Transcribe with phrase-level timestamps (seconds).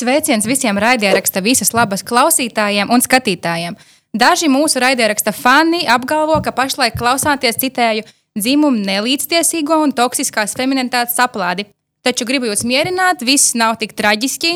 [0.00, 3.74] Sveiciens visiem raidieraksta visas labas klausītājiem un skatītājiem.
[4.16, 8.06] Daži mūsu raidieraksta fani apgalvo, ka pašlaik klausāties citēju
[8.38, 11.66] dzimumu nelīdztiesīgo un toksiskās feminitātes saplādi.
[12.00, 14.54] Taču gribu jūs mierināt, viss nav tik traģiski.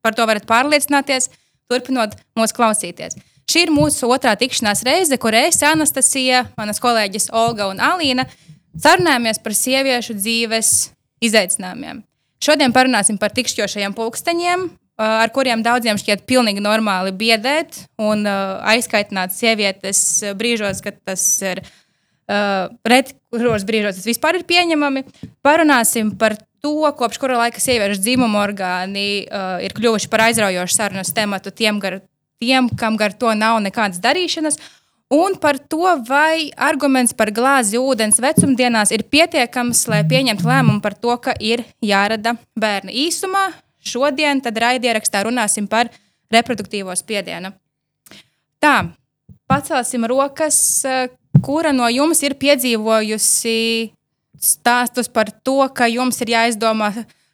[0.00, 1.28] Par to varat pārliecināties,
[1.68, 3.18] turpinot mūsu klausīties.
[3.52, 8.24] Šī ir mūsu otrā tikšanās reize, kur es, Anastasija, manas kolēģis Olga un Alīna
[8.72, 10.72] sarunājamies par sieviešu dzīves
[11.28, 12.00] izaicinājumiem.
[12.42, 14.64] Šodien parunāsim par tikšķošajiem pulksteņiem,
[15.02, 20.00] ar kuriem daudziem šķiet pilnīgi normāli biedēt un aizkaitināt sievietes
[20.38, 25.04] brīžos, kad tas ir uh, reti, kuros brīžos tas vispār ir pieņemami.
[25.44, 31.14] Parunāsim par to, kopš kura laika sieviešu dzimuma orgāni uh, ir kļuvuši par aizraujošu sarunas
[31.14, 32.00] tematu tiem, gar,
[32.42, 34.58] tiem, kam gar to nav nekādas darīšanas.
[35.12, 40.96] Un par to, vai arguments par glāzi ūdens vecumdienās ir pietiekams, lai pieņemtu lēmumu par
[40.96, 42.94] to, ka ir jārada bērni.
[43.08, 43.50] Īsumā
[43.84, 45.90] šodien raidierakstā runāsim par
[46.32, 47.52] reproduktīvo spiedienu.
[48.62, 48.76] Tā,
[49.50, 50.56] pacelsim rokas,
[51.44, 53.58] kura no jums ir piedzīvojusi
[54.40, 56.88] stāstus par to, ka jums ir jāizdomā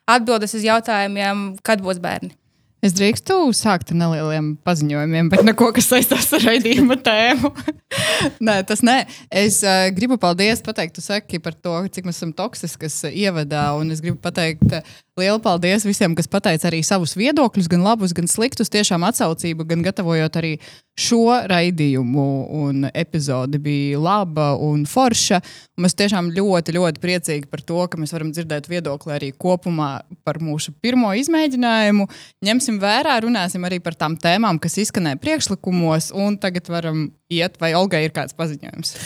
[0.08, 2.34] atbildes uz jautājumiem, kad būs bērni.
[2.78, 7.50] Es drīkstu sākt ar nelieliem paziņojumiem, bet neko, kas saistās ar raidījuma tēmu.
[8.46, 9.00] nē, tas nē.
[9.34, 13.64] Es uh, gribu paldies pateikt, tu saki par to, cik mēs esam toksiskas ievadā.
[13.80, 18.14] Un es gribu pateikt uh, lielu paldies visiem, kas pateica arī savus viedokļus, gan labus,
[18.16, 18.70] gan sliktus.
[18.72, 20.52] Tiešām atsaucība, gan gatavojot arī
[20.98, 22.26] šo raidījumu.
[22.58, 25.40] Un epizode bija laba un forša.
[25.78, 29.90] Un mēs tiešām ļoti, ļoti priecīgi par to, ka mēs varam dzirdēt viedokli arī kopumā
[30.26, 32.08] par mūsu pirmo izmēģinājumu.
[32.48, 36.12] Ņemsim vērā, runāsim arī par tām tēmām, kas izskanēja priekšlikumos.
[36.16, 38.96] Un tagad varam iet, vai Olgai ir kāds paziņojums.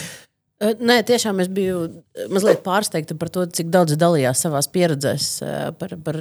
[0.62, 1.88] Nē, tiešām es biju
[2.30, 5.14] mazliet pārsteigta par to, cik daudz dalījās savā pieredzē
[5.80, 6.18] par, par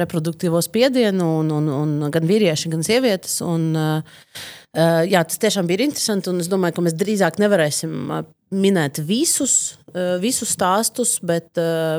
[0.00, 3.38] reproduktīvo spiedienu, un, un, un gan vīrieši, gan sievietes.
[3.44, 8.14] Un, jā, tas tiešām bija interesanti, un es domāju, ka mēs drīzāk nevarēsim
[8.56, 9.76] minēt visus,
[10.24, 11.52] visus stāstus, bet,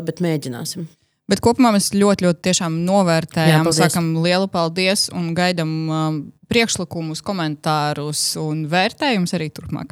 [0.07, 0.88] bet mēģināsim.
[1.28, 8.22] Bet kopumā mēs ļoti, ļoti novērtējam, Jā, sakam lielu paldies un gaidām um, priekšlikumus, komentārus
[8.40, 9.91] un vērtējumus arī turpmāk.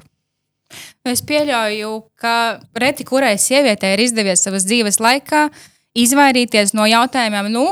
[1.06, 2.36] Es pieļauju, ka
[2.82, 5.48] reti kurai sievietei ir izdevies savas dzīves laikā
[5.96, 7.68] izvairīties no jautājumiem, nu,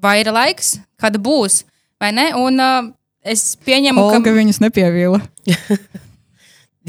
[0.00, 1.64] vai ir laiks, kad būs,
[2.00, 2.30] vai ne?
[2.38, 2.92] Un uh,
[3.24, 5.22] es pieņemu, Olga ka viņas nepievīla.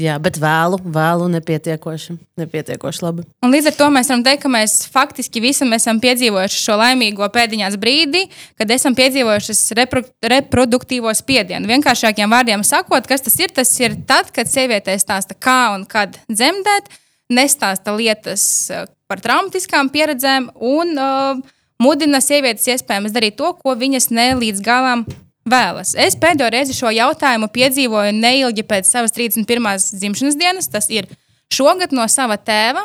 [0.02, 3.24] Jā, bet vēlu, vēlu nepietiekoši, nepietiekoši labi.
[3.44, 7.28] Un līdz ar to mēs varam teikt, ka mēs faktiski visi esam piedzīvojuši šo laimīgo
[7.34, 8.24] pēdiņās brīdi,
[8.58, 10.02] kad esam piedzīvojuši repro,
[10.34, 11.70] reproduktīvo spiedienu.
[11.70, 13.54] Vienkāršākiem vārdiem sakot, kas tas ir?
[13.54, 16.90] Tas ir tad, kad sievietē stāsta, kā un kad dzemdēt,
[17.32, 21.42] nestāsta lietas eh, par traumatiskām pieredzēm un uh,
[21.82, 25.04] mudina sievietes iespējams darīt to, ko viņas ne līdz galam
[25.48, 25.94] vēlas.
[25.98, 29.70] Es pēdējo reizi šo jautājumu piedzīvoju neilgi pēc savas 31.
[30.00, 30.68] dzimšanas dienas.
[30.70, 31.08] Tas ir
[31.52, 32.84] šogad no sava tēva,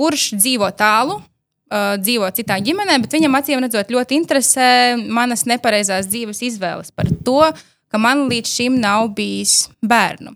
[0.00, 6.08] kurš dzīvo tālu, uh, dzīvo citā ģimenē, bet viņam acīm redzot ļoti interesē manas nepareizās
[6.10, 7.42] dzīves izvēles par to,
[7.90, 10.34] ka man līdz šim nav bijis bērnu.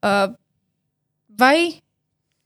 [0.00, 0.34] Uh,
[1.38, 1.80] vai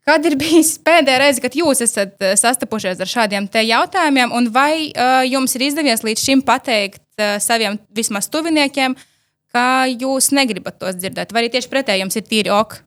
[0.04, 5.22] Kad ir bijis pēdējā reize, kad jūs esat sastapušies ar šādiem jautājumiem, un vai uh,
[5.24, 7.03] jums ir izdevies līdz šim pateikt uh,
[7.42, 8.96] saviem vismaz tuviniekiem,
[9.54, 12.80] ka jūs negribat tos dzirdēt, vai arī tieši pretēji jums ir tīri ok?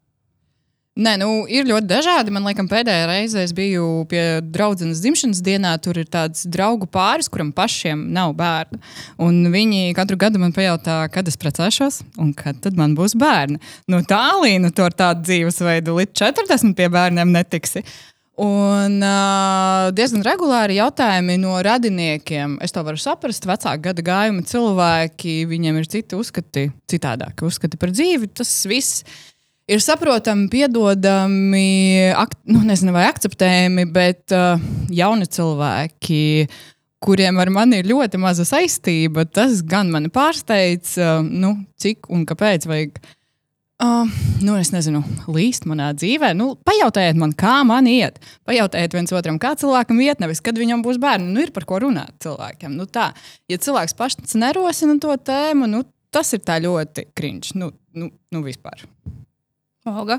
[0.98, 2.32] Nē, nu, ir ļoti dažādi.
[2.34, 5.76] Man liekas, pēdējā reize es biju pie draudzenes dzimšanas dienā.
[5.84, 8.80] Tur ir tāds draugu pāris, kuram pašiem nav bērnu.
[9.22, 13.62] Un viņi katru gadu man pajautā, kad es precēšos un kad man būs bērni.
[13.94, 17.86] Nu, tālīnu to ar tādu dzīvesveidu līdz 40 pie bērniem netiksi.
[18.38, 22.60] Un uh, diezgan regulāri jautājumi no radiniekiem.
[22.62, 23.48] Es to varu saprast.
[23.50, 28.30] Vecāku gada gājuma cilvēki, viņiem ir citi uzskati, citādāki uzskati par dzīvi.
[28.38, 29.02] Tas viss
[29.66, 34.62] ir saprotami, piedodami, ak, nu, nezinu, vai akceptējami, bet uh,
[34.94, 36.24] jauni cilvēki.
[37.02, 42.22] Kuriem ar mani ir ļoti maza saistība, tas gan mani pārsteidz, uh, nu, cik un
[42.30, 43.02] kāpēc vajag
[43.78, 44.10] uh, Uh,
[44.42, 46.32] nu, es nezinu, līst manā dzīvē.
[46.34, 48.16] Nu, pajautājiet man, kā man iet.
[48.50, 51.30] Pajautājiet viens otram, kā cilvēkam iet, nevis kad viņam būs bērni.
[51.30, 52.74] Nu, ir par ko runāt cilvēkiem.
[52.74, 53.12] Nu, tā,
[53.46, 57.52] ja cilvēks pats nerosina to tēmu, nu, tas ir ļoti kriņš.
[57.62, 58.82] Nu, nu, nu vispār.
[59.86, 60.18] Olga?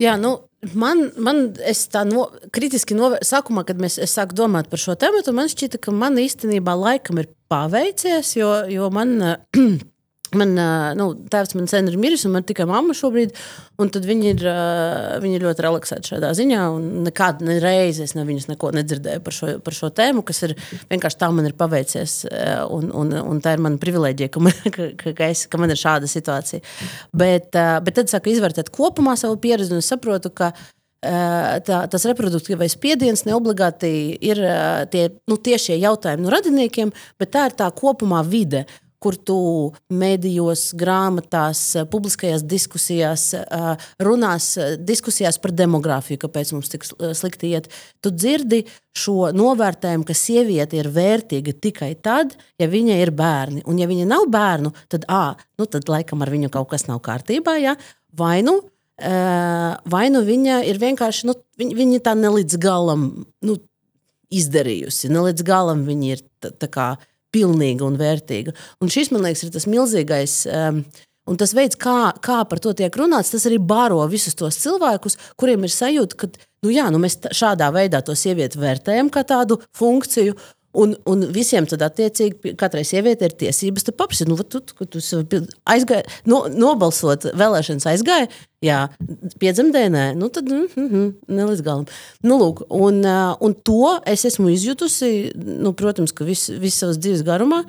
[0.00, 0.32] Jā, nu,
[0.72, 5.20] man, man tā no, kritiski novēr, sākumā, kad mēs, es sāku domāt par šo tēmu,
[5.36, 9.20] man šķita, ka man īstenībā laikam ir paveicies, jo, jo man.
[10.36, 10.52] Man,
[10.98, 13.34] nu, tēvs man sen ir miris, un man ir tikai mamma šobrīd.
[13.76, 14.44] Viņi ir,
[15.22, 16.60] viņi ir ļoti relaksēti šādā ziņā.
[17.06, 20.56] Nekādu ne reizi es ne viņus neko nedzirdēju par šo, par šo tēmu, kas ir
[20.92, 22.22] vienkārši tā man ir paveicies.
[22.72, 25.80] Un, un, un tā ir mana privilēģija, ka man, ka, ka, es, ka man ir
[25.80, 26.64] šāda situācija.
[27.16, 30.52] Bet, bet tad sāku izvērtēt kopumā savu pieredzi, un saprotu, ka
[31.66, 33.90] tā, tas reproduktīvais spiediens neobligāti
[34.24, 34.40] ir
[34.92, 38.64] tie, nu, tiešie jautājumi no radiniekiem, bet tā ir tā kopumā vide
[39.02, 39.38] kur tu
[39.92, 41.62] medijos, grāmatās,
[41.92, 43.28] publiskajās diskusijās,
[44.02, 47.68] runās diskusijās par demogrāfiju, kāpēc mums tik slikti iet.
[48.04, 48.62] Tu dzirdi
[48.96, 53.66] šo novērtējumu, ka sieviete ir vērtīga tikai tad, ja viņai ir bērni.
[53.68, 57.02] Un, ja viņa nav bērnu, tad, à, nu, tad laikam ar viņu kaut kas nav
[57.04, 57.58] kārtībā.
[57.62, 57.76] Ja?
[58.16, 58.60] Vai nu
[58.96, 63.56] vai nu viņa ir vienkārši nu, viņa, viņa tā ne līdz galam nu,
[64.32, 66.86] izdarījusi, ne līdz galam viņa ir tā, tā kā
[67.36, 68.56] pilnīga un vērtīga.
[68.80, 70.40] Un šis, man liekas, ir tas milzīgais.
[70.48, 70.86] Um,
[71.26, 75.16] Un tas veids, kā, kā par to tiek runāts, tas arī baro visus tos cilvēkus,
[75.34, 76.28] kuriem ir sajūta, ka
[76.62, 80.36] nu jā, nu mēs šādā veidā to sievieti vērtējam kā tādu funkciju,
[80.76, 85.40] Un, un visiem tad, attiecīgi, katrai sievietei ir tiesības paprasīt, nu, tu, tu, tu
[85.72, 88.28] aizgāji, no, nobalsot, vēlēšanas aizgāja,
[88.64, 88.82] jā,
[89.40, 91.86] piedzemdēnē, nu, tad mm, mm, ne līdz galam.
[92.26, 97.24] Nu, lūk, un, un to es esmu izjutusi, nu, protams, ka visu vis savas dzīves
[97.26, 97.62] garumā.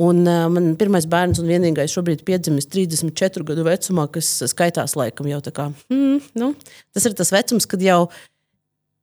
[0.00, 5.40] Un man pirmais bērns un vienīgais šobrīd piedzimis 34 gadu vecumā, kas skaitās laikam jau
[5.44, 6.54] tā kā, mm, nu,
[6.96, 8.06] tas ir tas vecums, kad jau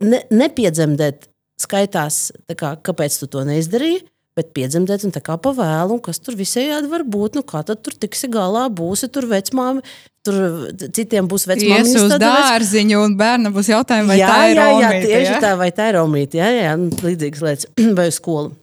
[0.02, 1.31] ne, nepiedzemdēt
[1.62, 4.04] skaitās, kā, kāpēc tu to neizdarīji.
[4.40, 7.36] Bet piedzemdēt, un tā kā pavēlu, un kas tur visējādi var būt.
[7.36, 8.70] Nu, kā tad tur tiksi galā?
[8.72, 9.84] Būsi tur vecmāmiņa,
[10.24, 10.38] tur
[10.88, 11.92] citiem būs vecmāmiņa.
[11.98, 15.42] Tas būs dārziņu, un bērnam būs jautājumi, vai jā, tā ir jā, jā, tieši jā?
[15.44, 16.40] tā, vai tā ir romīte.
[16.40, 17.70] Jā, jā, nu, līdzīgas lietas,
[18.00, 18.56] vai skolu.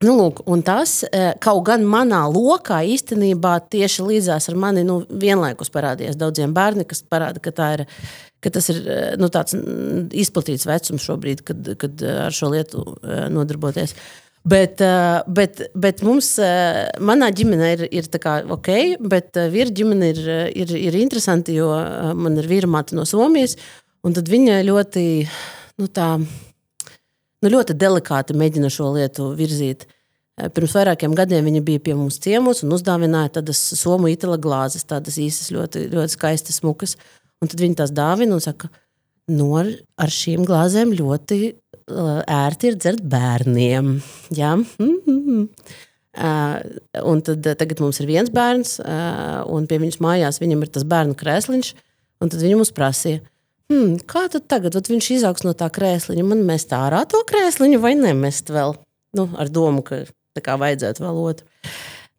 [0.00, 5.02] Nu, lūk, un tas eh, kaut gan manā lokā īstenībā tieši līdzās ar mani nu,
[5.04, 7.82] vienlaikus parādījās daudziem bērniem, kas parāda, ka tā ir
[8.40, 12.52] ka tas ir eh, nu, tāds mm, izplatīts vecums šobrīd, kad, kad eh, ar šo
[12.54, 13.94] lietu eh, nodarboties.
[14.50, 14.80] Bet,
[15.36, 16.30] bet, bet mums,
[17.04, 18.06] manā ģimenē ir, ir
[18.54, 18.70] ok,
[19.04, 20.20] bet vīra ģimene ir,
[20.62, 21.66] ir, ir interesanti, jo
[22.16, 23.58] man ir vīra māte no Somijas,
[24.00, 25.04] un viņa ļoti,
[25.76, 29.84] nu, tā, nu, ļoti delikāti mēģina šo lietu virzīt.
[30.56, 35.20] Pirms vairākiem gadiem viņa bija pie mums ciemos un uzdāvināja tādas somu itāla glāzes, tādas
[35.20, 36.96] īsas, ļoti, ļoti skaistas, smukas.
[37.40, 38.68] Un tad viņi tās dāvina un saka,
[39.30, 43.94] no nu, ar šīm glāzēm ļoti uh, ērti ir dzert bērniem.
[44.36, 44.54] Ja?
[44.56, 45.48] Mm -hmm.
[46.20, 50.62] uh, un tad uh, tagad mums ir viens bērns, uh, un pie viņas mājās viņam
[50.62, 51.74] ir tas bērnu krēsliņš.
[52.20, 53.22] Tad viņi mums prasīja,
[53.72, 56.24] hmm, kā tad tagad Vat viņš izaugs no tā krēsliņa?
[56.24, 58.76] Man mest ārā to krēsliņu vai nemest vēl?
[59.16, 60.04] Nu, ar domu, ka
[60.36, 61.46] tā kā vajadzētu vēl otru.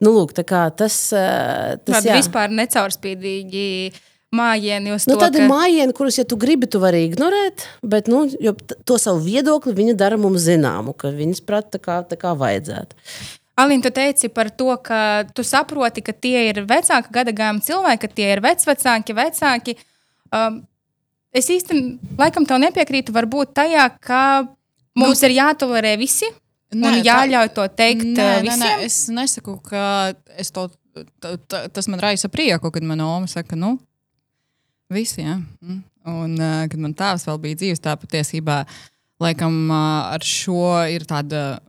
[0.02, 1.20] Nu, lūk, tas ir.
[1.20, 3.92] Uh, tas ir vispār necaurspīdīgi
[4.36, 5.26] mājiņi uz nu, to.
[5.26, 5.50] Tādi ka...
[5.52, 8.24] mājiņi, kurus, ja tu gribi, tu vari ignorēt, bet nu,
[8.88, 12.98] to savu viedokli viņi dara mums zināmu, ka viņas prāt tā kā, tā kā vajadzētu.
[13.62, 18.20] Alīna, tu teici par to, ka tu saproti, ka tie ir vecāka gadagājuma cilvēki, ka
[18.20, 19.76] tie ir vecvecāki, vecāki.
[20.32, 20.62] Um,
[21.36, 24.22] es īstenībā laikam tev nepiekrītu, varbūt tajā, ka
[24.98, 26.32] mums nu, ir jātolerē visi.
[26.72, 28.62] Nē, un jāļauj to teikt nē, visiem.
[28.64, 29.84] Nē, nē, es nesaku, ka
[30.40, 33.76] es to, t, t, tas man raisa prieku, kad man oma saka, nu,
[34.92, 35.38] Visi, jā.
[35.64, 35.82] Mm.
[36.12, 38.64] Un, uh, kad man tēvs vēl bija dzīves, tā patiesībā
[39.22, 41.62] laikam uh, ar šo ir tāda.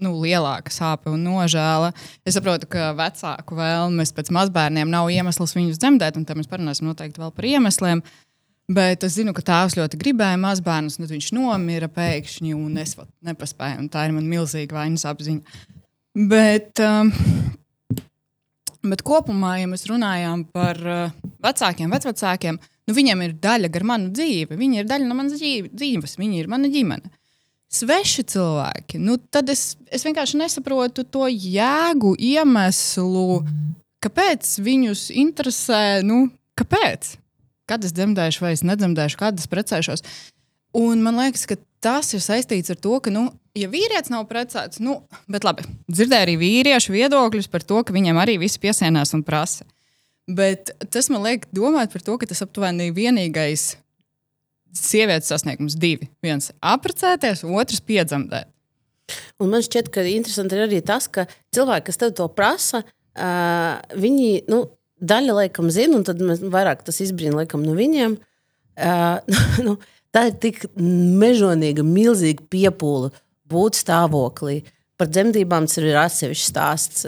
[0.00, 1.90] Nu, lielāka sāpe un nožēla.
[2.24, 6.86] Es saprotu, ka vecāku vēlmes pēc mazbērniem nav iemesls viņus dzemdēt, un tam mēs parunāsim
[6.88, 8.00] noteikti vēl par iemesliem.
[8.72, 12.96] Bet es zinu, ka tēvs ļoti gribēja mazbērnus, un viņš nomira pēkšņi, un es
[13.28, 13.90] nepaspēju.
[13.92, 15.60] Tā ir man milzīga vainas apziņa.
[16.30, 17.12] Bet um,
[18.80, 22.56] Bet kopumā, ja mēs runājam par uh, vecākiem, vecākiem,
[22.88, 24.56] nu viņiem ir daļa gar manu dzīvi.
[24.56, 27.12] Viņi ir daļa no manas dzīves, viņi ir mana ģimene.
[27.70, 33.44] Sveši cilvēki, nu tad es, es vienkārši nesaprotu to jēgu, iemeslu,
[34.02, 36.24] kāpēc viņus interesē, nu,
[36.58, 37.12] kāpēc?
[37.70, 40.02] Kad es dzemdēšu, vai es nedzemdēšu, kad es precēšos.
[40.80, 44.80] Un man liekas, ka tas ir saistīts ar to, ka nu, ja vīrietis nav precēts,
[44.84, 49.24] nu, bet labi, dzirdēju arī vīriešu viedokļus par to, ka viņam arī viss piesienās un
[49.26, 49.66] prasa.
[50.30, 53.74] Bet tas man liek domāt par to, ka tas aptuveni vienīgais
[54.76, 56.10] sievietes sasniegums divi.
[56.22, 58.46] Viens- apprecēties, otrs- piedzemdēt.
[59.40, 62.84] Un man šķiet, ka interesanti ir arī tas, ka cilvēki, kas tev to prasa,
[63.16, 64.70] uh, viņi nu,
[65.02, 68.18] daļa laikam zina, un tad mēs vairāk tas izbrīna laikam no viņiem.
[68.78, 69.18] Uh,
[69.66, 69.78] nu,
[70.14, 73.10] tā ir tik mežonīga, milzīga piepūle
[73.50, 74.60] būt stāvoklī,
[75.00, 77.06] par dzemdībām tas ir atsevišķs stāsts.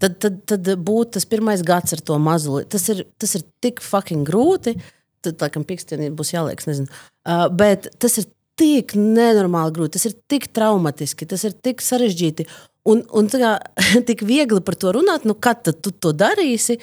[0.00, 2.64] Tad, tad, tad būtu tas pirmais gads ar to mazuli.
[2.70, 4.78] Tas ir, tas ir tik fucking grūti.
[5.20, 6.88] Tad, laikam, pikstienī būs jāliek, nezinu.
[7.28, 12.46] Uh, bet tas ir tik nenormāli grūti, tas ir tik traumatiski, tas ir tik sarežģīti.
[12.88, 13.52] Un, un tā kā,
[14.08, 16.78] tik viegli par to runāt, nu, kad tu to darīsi,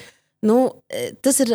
[0.46, 1.54] nu, eh, tas ir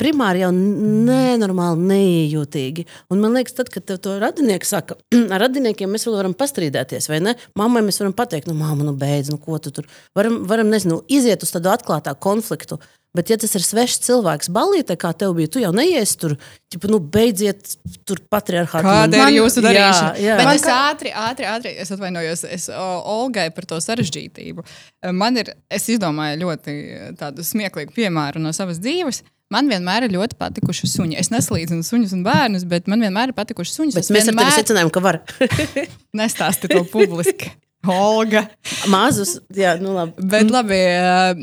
[0.00, 2.86] primāri jau nenormāli neiejūtīgi.
[3.14, 4.98] Un man liekas, tad, kad tev to radinieki saka,
[5.34, 7.36] ar radiniekiem mēs vēl varam pastrīdēties, vai ne?
[7.58, 9.88] Mammai mēs varam pateikt, nu, māma, nu, beidz, nu, ko tu tur.
[10.18, 12.80] Varam, varam nezinu, iziet uz tādu atklātā konfliktu.
[13.14, 16.32] Bet, ja tas ir svešs cilvēks, balīte, kā tev bija, tu jau neies tur,
[16.74, 17.76] ķipa, nu, beidziet
[18.10, 18.82] tur patriarchātu.
[18.82, 20.08] Kāda ir jūsu darīšana?
[20.18, 20.38] Jā, jā.
[20.40, 24.66] Bet Man es kā- ātri, ātri, ātri es atvainojos es, Olgai par to sarežģītību.
[25.14, 26.74] Man ir, es izdomāju ļoti
[27.20, 29.22] tādu smieklīgu piemēru no savas dzīves.
[29.54, 31.18] Man vienmēr ir ļoti patikuši suņi.
[31.20, 33.98] Es neslīdzinu suņus un bērnus, bet man vienmēr ir patikuši suņi.
[33.98, 35.20] Mēs ar tevi secinājām, ka var.
[36.20, 37.52] nestāstu to publiski.
[37.84, 38.44] Olga.
[38.88, 40.24] Mazus, jā, nu labi.
[40.30, 41.42] Bet labi, eh,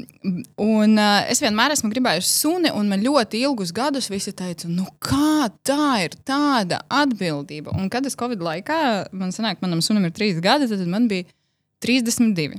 [0.62, 4.88] un eh, es vienmēr esmu gribējusi suni, un man ļoti ilgus gadus visi teica, nu
[5.04, 7.76] kā tā ir tāda atbildība.
[7.78, 8.82] Un kad es Covid laikā,
[9.14, 11.30] man sanāk, manam sunim ir trīs gadi, tad man bija
[11.86, 12.58] 32.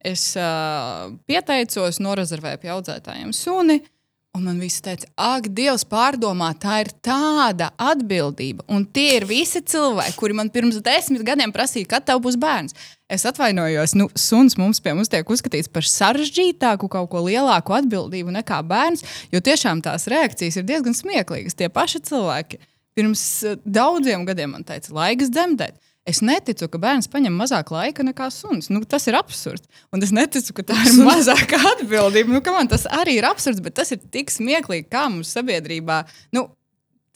[0.00, 3.82] Es uh, pieteicos, norezervēju pie audzētājiem suni.
[4.30, 8.62] Un man viss teica, ak, Dievs, pārdomā, tā ir tāda atbildība.
[8.70, 12.76] Un tie ir visi cilvēki, kuri man pirms desmit gadiem prasīja, kad tev būs bērns.
[13.10, 18.36] Es atvainojos, nu, suns mums pie mums tiek uzskatīts par sarežģītāku, kaut ko lielāku atbildību
[18.38, 19.02] nekā bērns,
[19.34, 21.58] jo tiešām tās reakcijas ir diezgan smieklīgas.
[21.58, 22.62] Tie paši cilvēki
[22.94, 25.74] pirms eh, daudziem gadiem man teica, laiks dzemdēt.
[26.10, 28.70] Es neticu, ka bērns paņem mazāk laika nekā suns.
[28.72, 29.68] Nu, tas ir absurds.
[29.94, 32.34] Un es neticu, ka tā ir mazāka atbildība.
[32.34, 36.02] Nu, man, tas arī ir absurds, bet tas ir tik smieklīgi, kā mums sabiedrībā
[36.36, 36.48] nu,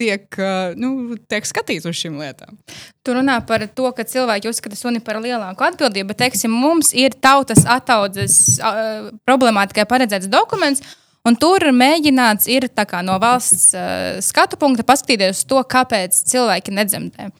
[0.00, 2.58] tiek, uh, nu, tiek skatīts uz šīm lietām.
[3.06, 7.14] Tu runā par to, ka cilvēki uzskata suni par lielāku atbildību, bet, teiksim, mums ir
[7.22, 10.84] tautas attaudzes uh, problemātikai paredzēts dokuments.
[11.24, 16.18] Un tur mēģināts ir tā kā no valsts uh, skatu punkta paskatīties uz to, kāpēc
[16.28, 17.30] cilvēki nedzemdē.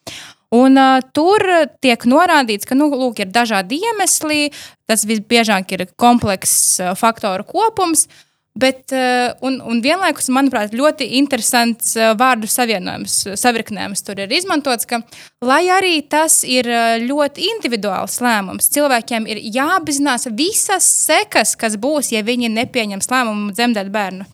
[0.55, 1.43] Un, uh, tur
[1.83, 4.53] tiek norādīts, ka nu, lūk, ir dažādi iemesli.
[4.89, 8.07] Tas visbiežāk ir komplekss uh, faktoru kopums.
[8.55, 14.87] Bet, uh, un, un vienlaikus, manuprāt, ļoti interesants uh, vārdu savienojums, savirknējums tur ir izmantots,
[14.87, 15.01] ka,
[15.43, 16.69] lai arī tas ir
[17.03, 23.91] ļoti individuāls lēmums, cilvēkiem ir jāapzinās visas sekas, kas būs, ja viņi nepieņems lēmumu dzemdēt
[23.91, 24.29] bērnu.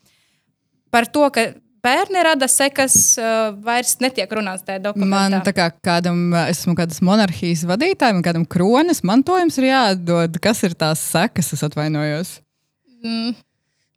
[0.93, 1.49] Par to, ka
[1.83, 5.09] bērni rada sekas, uh, vairs netiek runāts tajā dokumentā.
[5.31, 10.41] Man tā kā kādam, es esmu kādas monarhijas vadītājam, kādam kronas mantojums ir jāatdod.
[10.45, 12.39] Kas ir tās sekas, es atvainojos?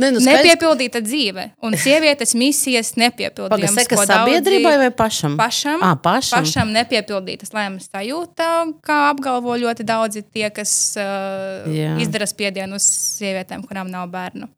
[0.01, 3.75] Nē, nu, skaidrs, Nepiepildīta dzīve un sievietes misijas nepiepildījums.
[3.77, 5.35] sekas ko daudzi- sabiedrībai vai pašam?
[5.37, 6.39] Pašam, À, pašam.
[6.41, 8.47] pašam nepiepildītas lēmumus sajūta,
[8.81, 11.93] kā apgalvo ļoti daudzi tie, kas uh, Jā.
[12.01, 12.83] izdara spiedienu uz
[13.19, 14.49] sievietēm, kurām nav bērnu.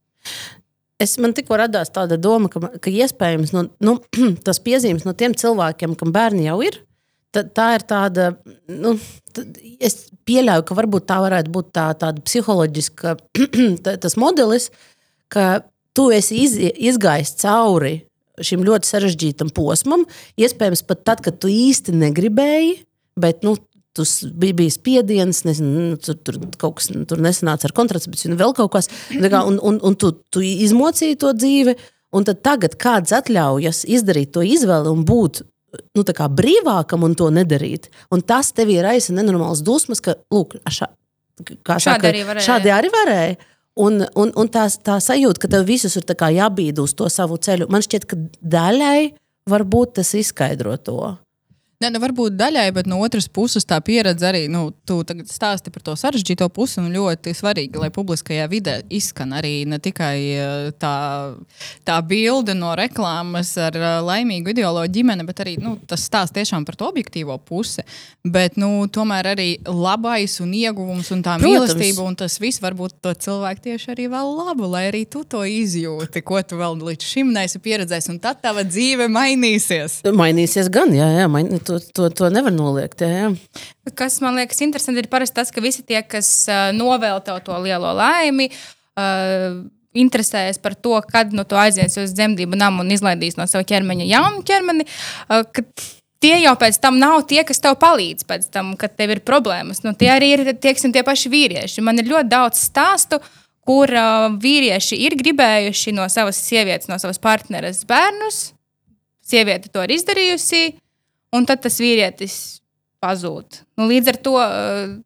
[1.02, 3.98] Es man tikko radās tāda doma, ka, ka iespējams no, nu,
[4.48, 6.80] tas piezīmes no tiem cilvēkiem, kam bērni jau ir.
[7.36, 8.30] Tā, tā ir tāda,
[8.72, 8.94] nu,
[9.84, 13.18] es pieļauju, ka varbūt tā varētu būt tā, tāda psiholoģiska
[13.86, 14.70] tā- tas modelis,
[15.28, 17.98] ka tu esi iz, izgājis cauri
[18.44, 20.04] šim ļoti sarežģītam posmam.
[20.40, 22.78] Iespējams, pat tad, kad tu īsti negribēji,
[23.20, 23.56] bet nu,
[23.96, 28.34] tas bija, bija spiediens, nezinu, nu, tur, tur kaut kas nu, tur nesanāca ar kontracepciju,
[28.34, 28.92] un vēl kaut kas.
[29.12, 31.76] Tā kā, Un, un, un tu, tu izmocīji to dzīvi,
[32.18, 35.44] un tad tagad kāds atļaujas izdarīt to izvēli un būt.
[35.96, 37.90] Nu, tā kā brīvākam un to nedarīt.
[38.16, 40.88] Un tas tev ir raisa nenormāls dusmas, ka, lūk, šā,
[41.44, 42.46] Šādi saka, arī varēja.
[42.48, 43.36] Šādi arī varēja.
[43.84, 47.68] Un, un, un tā, tā sajūta, ka tev visus ir jābīd uz to savu ceļu,
[47.68, 49.12] man šķiet, ka daļai
[49.52, 51.18] varbūt tas izskaidro to.
[51.84, 55.74] Ne, nu, varbūt daļai, bet no otras puses tā pieredze arī, nu, tu tagad stāsti
[55.76, 60.70] par to sarežģīto pusi, un ļoti svarīgi, lai publiskajā vidē izskan arī ne tikai eh,
[60.80, 60.96] tā,
[61.84, 66.64] tā bilde no reklāmas ar eh, laimīgu ideoloģiju ģimeni, bet arī nu, tas stāsta tiešām
[66.64, 67.84] par to objektīvo pusi.
[68.24, 71.76] Bet, nu, tomēr arī labais un ieguvums un tā Protams.
[71.76, 75.44] mīlestība, un tas viss varbūt to cilvēku tieši arī vēl labu, lai arī tu to
[75.44, 80.00] izjūti, ko tu vēl līdz šim neesi pieredzējis, un tad tava dzīve mainīsies.
[80.16, 83.02] Mainīsies gan, jā, jā maini, to, to, to nevar noliegt.
[83.04, 83.94] Jā, jā.
[83.98, 86.30] Kas man liekas interesanti, ir parasti tas, ka visi tie, kas
[86.76, 88.50] novēl tev to lielo laimi,
[89.00, 89.60] uh,
[89.96, 94.10] interesējas par to, kad nu, tu aizies uz dzemdību namu un izlaidīs no sava ķermeņa
[94.12, 94.88] jaunu ķermeni.
[95.30, 95.46] Uh,
[96.24, 99.84] Tie jau pēc tam nav tie, kas tev palīdz, pēc tam, kad tev ir problēmas.
[99.84, 101.84] Nu, tie arī ir tieksim, tie paši vīrieši.
[101.86, 103.20] Man ir ļoti daudz stāstu,
[103.68, 108.40] kur uh, vīrieši ir gribējuši no savas sievietes, no savas partneres bērnus.
[109.26, 110.64] Sieviete to ir izdarījusi,
[111.36, 112.38] un tad tas vīrietis
[113.04, 113.62] pazūd.
[113.78, 114.38] Nu, līdz ar to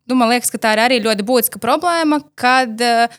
[0.07, 3.17] nu, man liekas, ka tā ir arī ļoti būtiska problēma, kad uh,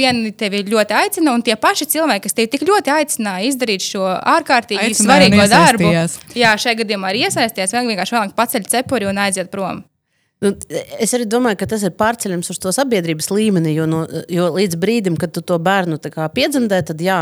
[0.00, 4.06] vieni tevi ļoti aicina, un tie paši cilvēki, kas tevi tik ļoti aicināja izdarīt šo
[4.06, 6.38] ārkārtīgi Aicināja un svarīgo darbu, iesaistījās.
[6.38, 9.84] jā, šajā gadījumā arī iesaisties, vienkārši vēlāk paceļ cepuri un aiziet prom.
[10.40, 10.54] Nu,
[10.96, 14.78] es arī domāju, ka tas ir pārceļams uz to sabiedrības līmeni, jo, no, jo līdz
[14.80, 17.20] brīdim, kad tu to bērnu piedzemdē, tad jā,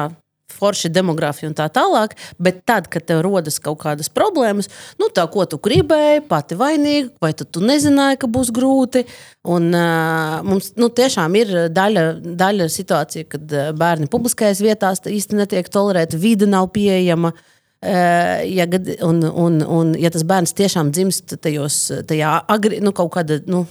[0.54, 2.14] forši demogrāfija un tā tālāk.
[2.42, 7.12] Bet tad, kad tev rodas kaut kādas problēmas, nu tā, ko tu gribēji, pati vainīga,
[7.22, 9.04] vai tu nezināji, ka būs grūti.
[9.48, 12.06] Un, uh, mums nu, tiešām ir daļa,
[12.38, 17.32] daļa situācija, kad bērni publiskajās vietās īsti netiek tolerēti, vide nav pieejama.
[17.78, 21.76] Uh, ja, gad- un, un, un, ja tas bērns tiešām dzimst tajos,
[22.10, 23.38] tajā agri, nu, kaut kāda.
[23.46, 23.66] Nu,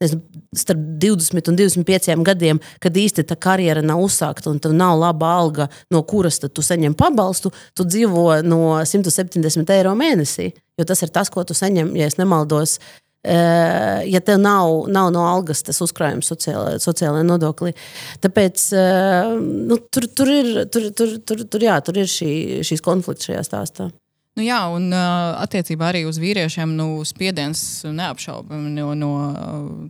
[0.00, 0.22] nezinu,
[0.56, 5.34] Starp 20 un 25 gadiem, kad īsti tā karjera nav uzsākta un tev nav laba
[5.38, 10.52] alga, no kuras tu saņem pabalstu, tu dzīvo no 170 eiro mēnesī.
[10.78, 12.78] Jo tas ir tas, ko tu saņem, ja nemaldos.
[13.24, 17.74] eh, Ja tev nav, nav no algas tas uzkrājums sociālajā, sociālajā nodoklī.
[18.22, 19.32] Tāpēc eh,
[19.68, 23.42] nu, tur, tur ir, tur, tur, tur, tur, jā, tur ir šī, šīs konflikts šajā
[23.44, 23.90] stāstā.
[24.38, 27.58] Nu, jā, un attiecībā arī uz vīriešiem nu, spiediens
[27.90, 29.08] neapšaubāmi no, no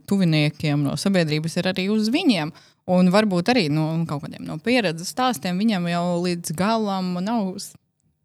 [0.09, 2.52] tuviniekiem, no sabiedrības ir arī uz viņiem.
[2.88, 7.52] Un varbūt arī no kaut kādiem no pieredzes stāstiem viņam jau līdz galam nav.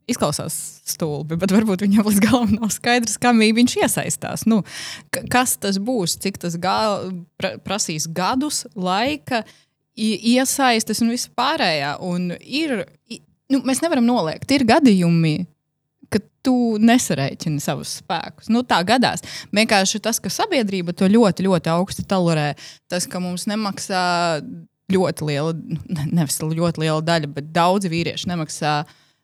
[0.07, 0.55] Izklausās
[0.87, 4.41] stulbi, bet varbūt viņam līdz galam nav skaidrs, kā viņš iesaistās.
[4.51, 4.61] Nu,
[5.31, 9.43] kas tas būs, cik tas gal, pra, prasīs gadus, laika,
[9.95, 11.93] i- iesaistes un viss pārējā.
[12.03, 12.81] Un ir,
[13.51, 15.37] nu, mēs nevaram noliegt, ir gadījumi,
[16.43, 18.49] tu nesareiķini savus spēkus.
[18.51, 19.23] Nu, tā gadās.
[19.55, 22.51] Vienkārši tas, ka sabiedrība to ļoti, ļoti augstu tolerē,
[22.91, 24.03] tas, ka mums nemaksā
[24.93, 28.83] ļoti liela, ne- nevis ļoti liela daļa, bet daudzi vīrieši nemaksā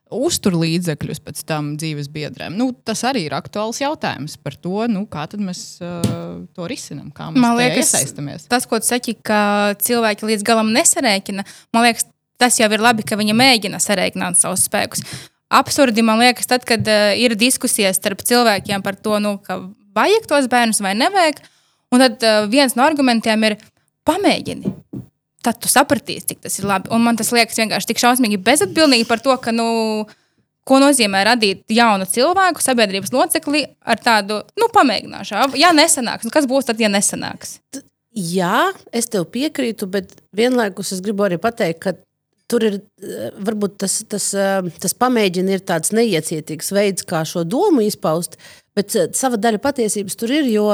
[0.10, 2.56] uzturlīdzekļus pēc tam dzīves biedriem.
[2.58, 7.30] Nu, tas arī ir aktuāls jautājums par to, nu, kā mēs uh, to risinām, kā
[7.30, 8.48] mēs Man liekas, iesaistamies.
[8.50, 11.46] Tas, ko tu saki, ka cilvēki līdz galam nesarēķina,
[11.76, 12.08] man liekas,
[12.42, 15.06] tas jau ir labi, ka viņi mēģina sarēķināt savus spēkus.
[15.50, 19.58] Absurdi man liekas, tad, kad uh, ir diskusijas starp cilvēkiem par to, nu, ka
[19.98, 21.42] vajag tos bērnus vai nevajag.
[21.90, 23.58] Un tad uh, viens no argumentiem ir
[24.06, 24.76] pamēģini.
[25.46, 26.92] Tad tu sapratīsi, cik tas ir labi.
[26.94, 30.06] Un man tas liekas vienkārši tik šausmīgi bezatbildīgi par to, ka, nu,
[30.70, 35.56] ko nozīmē radīt jaunu cilvēku, sabiedrības locekli ar tādu, nu, pamēģināšu.
[35.58, 37.58] Ja nesanāks, nu, kas būs tad, ja nesanāks?
[38.14, 41.96] Jā, es tev piekrītu, bet vienlaikus es gribu arī pateikt, ka
[42.50, 47.46] tur ir eh, varbūt tas, tas, eh, tas pamēģina ir tāds neiecietīgs veids, kā šo
[47.48, 48.40] domu izpaust,
[48.78, 50.50] bet eh, sava daļa patiesības tur ir.
[50.50, 50.74] Jo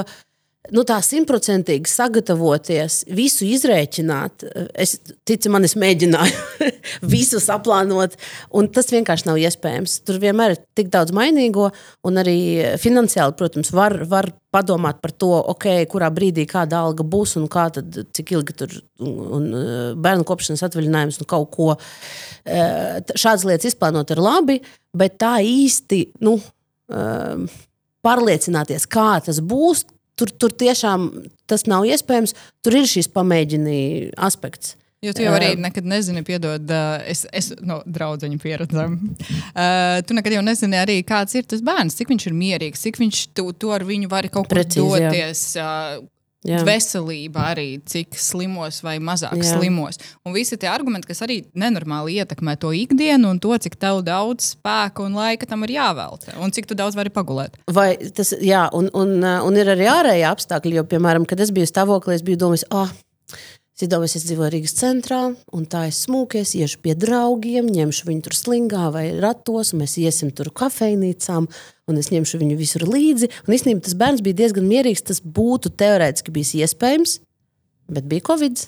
[0.74, 4.96] nu, tā simtprocentīgi sagatavoties, visu izrēķināt, eh, es
[5.28, 6.70] ticu, man es mēģināju
[7.16, 8.16] visu saplānot,
[8.56, 10.00] un tas vienkārši nav iespējams.
[10.08, 11.70] Tur vienmēr ir tik daudz mainīgo,
[12.08, 12.38] un arī
[12.82, 18.02] finansiāli, protams, var, var padomāt par to, okay, kurā brīdī kāda alga būs un tad,
[18.16, 21.70] cik ilgi tur un eh, bērnu kopšanas atvaļinājums un kaut ko.
[22.46, 24.60] Eh, Šādas lietas izplānot ir labi,
[24.96, 26.38] bet tā īsti nu,
[26.94, 27.48] um,
[28.06, 29.86] pārliecināties, kā tas būs.
[30.16, 31.10] Tur, tur tiešām
[31.50, 32.36] tas nav iespējams.
[32.64, 34.78] Tur ir šis pamēģinājuma aspekts.
[35.06, 36.72] Jo tu jau arī nekad nezini, piedod,
[37.06, 38.96] es, es no draudzeņa pieredzēm.
[39.52, 42.98] Uh, tu nekad jau nezini arī, kāds ir tas bērns, cik viņš ir mierīgs, cik
[43.04, 45.44] viņš tu, tu ar viņu vari kaut kur Precīzi, doties.
[45.62, 46.00] Uh,
[46.46, 46.62] Jā.
[46.66, 49.56] Veselība arī, cik slimos vai mazāk Jā.
[49.56, 49.98] slimos.
[50.26, 54.52] Un visi tie argumenti, kas arī nenormāli ietekmē to ikdienu un to, cik tev daudz
[54.54, 56.36] spēka un laika tam ir jāvelta.
[56.38, 57.58] Un cik daudz vari pagulēt.
[57.74, 61.70] Vai tas, jā, un, un, un ir arī ārēji apstākļi, jo, piemēram, kad es biju
[61.70, 62.94] stāvoklī, es biju domājis, ah,
[63.76, 65.20] es iedomājos, es dzīvoju Rīgas centrā,
[65.52, 69.98] un tā es smūgies, iešu pie draugiem, ņemšu viņu tur slingā vai ratos, un mēs
[70.00, 71.50] iesim tur kafejnīcām,
[71.92, 73.32] un es ņemšu viņu visur līdzi.
[73.44, 77.20] Un īstenībā tas bērns bija diezgan mierīgs, tas būtu teorētiski bijis iespējams,
[77.92, 78.64] bet bija Covid.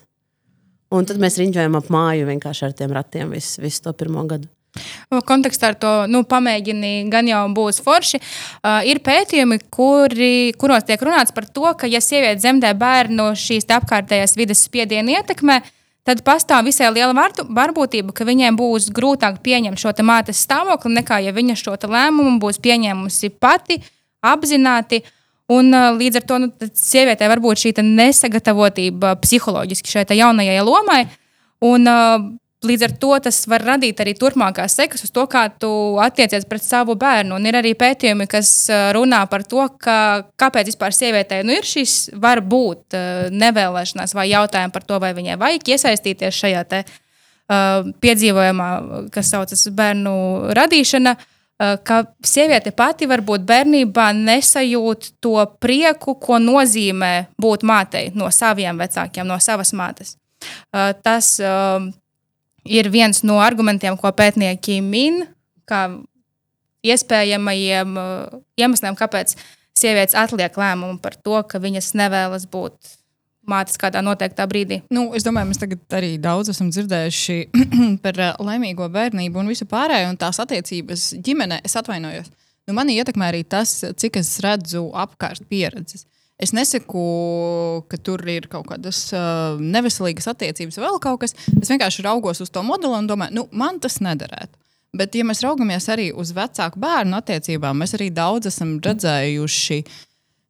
[0.92, 4.52] Un tad mēs riņķojām ap māju vienkārši ar tiem ratiem visu, visu to pirmo gadu.
[5.28, 8.20] Kontekstā ar to nu, pamēģini, gan jau būs forši.
[8.20, 13.68] Uh, ir pētījumi, kuri, kuros tiek runāts par to, ka, ja sieviete dzemdē bērnu šīs
[13.78, 15.60] apkārtējās vidas spiediena ietekmē,
[16.08, 21.20] tad pastāv visai liela varbūtība, ka viņiem būs grūtāk pieņemt šo te mātes stāvokli, nekā
[21.26, 23.82] ja viņa šo lēmumu būs pieņēmusi pati,
[24.24, 25.04] apzināti.
[25.48, 31.06] Un, uh, līdz ar to nu, sievietē var būt šī nesagatavotība psiholoģiski šai jaunajai lomai.
[31.64, 32.26] Un, uh,
[32.68, 35.70] līdz ar to tas var radīt arī turpmākās sekas uz to, kā tu
[36.04, 37.38] attiecies pret savu bērnu.
[37.38, 39.98] Un ir arī pētījumi, kas uh, runā par to, ka,
[40.40, 45.14] kāpēc vispār sievietei nu, ir šis var būt uh, nevēlēšanās vai jautājumi par to, vai
[45.18, 48.70] viņai vajag iesaistīties šajā te, uh, piedzīvojumā,
[49.16, 50.14] kas saucas bērnu
[50.58, 51.16] radīšana.
[51.18, 58.78] uh, ka sieviete pati varbūt bērnībā nesajūt to prieku, ko nozīmē būt mātei no saviem
[58.78, 60.16] vecākiem, no savas mātes.
[60.70, 61.82] Uh, tas uh,
[62.68, 65.24] ir viens no argumentiem, ko pētnieki min,
[65.68, 65.88] kā
[66.88, 69.36] iespējamajiem uh, iemesliem, kāpēc
[69.78, 72.96] sievietes atliek lēmumu par to, ka viņas nevēlas būt
[73.48, 74.82] mātes kādā noteiktā brīdī.
[74.94, 77.38] Nu, es domāju, mēs tagad arī daudz esam dzirdējuši
[78.04, 81.62] par uh, laimīgo bērnību un visu pārējo, un tās attiecības ģimenē.
[81.68, 82.32] Es atvainojos.
[82.68, 86.04] Nu, mani ietekmē arī tas, cik es redzu apkārt pieredzes.
[86.38, 87.04] Es nesaku,
[87.90, 91.34] ka tur ir kaut kādas uh, neveselīgas attiecības vēl kaut kas.
[91.58, 94.54] Es vienkārši raugos uz to modeli un domāju, nu, man tas nederētu.
[94.98, 99.98] Bet, ja mēs raugamies arī uz vecāku bērnu attiecībām, mēs arī daudz esam redzējuši uh,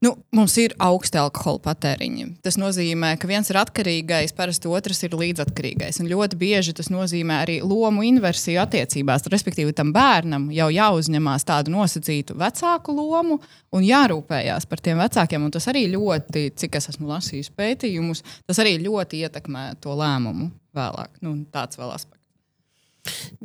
[0.05, 2.27] Nu, mums ir augsti alkohola patēriņi.
[2.45, 5.97] Tas nozīmē, ka viens ir atkarīgais, parasti otrs ir līdzatkarīgais.
[6.03, 9.25] Un ļoti bieži tas nozīmē arī lomu inversiju attiecībās.
[9.33, 13.39] Respektīvi, tam bērnam jau jāuzņemās tādu nosacītu vecāku lomu
[13.73, 15.47] un jārūpējās par tiem vecākiem.
[15.49, 20.51] Un tas arī ļoti, cik es esmu lasījis pētījumus, tas arī ļoti ietekmē to lēmumu
[20.77, 21.17] vēlāk.
[21.25, 22.16] Nu, tāds vēl aspekts.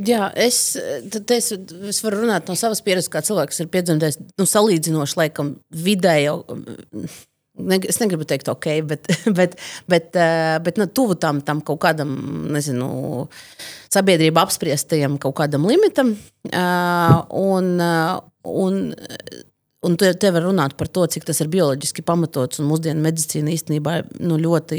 [0.08, 1.50] Jā, es, es,
[1.92, 6.32] es varu runāt no savas pieredzes, kā cilvēks, ir piedzimtais nu, salīdzinoši laikam vidēji.
[7.62, 9.58] Ne, es negribu teikt, ok, bet, bet,
[9.90, 12.14] bet, eh, bet nu, tuvu tam, tam kaut kādam,
[12.54, 13.26] nezinu,
[13.92, 16.14] sabiedrība apspriestajam kaut kādam limitam.
[16.48, 18.80] Uh, un, uh, un
[19.82, 22.60] Un te, te var runāt par to, cik tas ir bioloģiski pamatots.
[22.62, 24.78] Mūsdienu medicīna īstenībā nu, ļoti,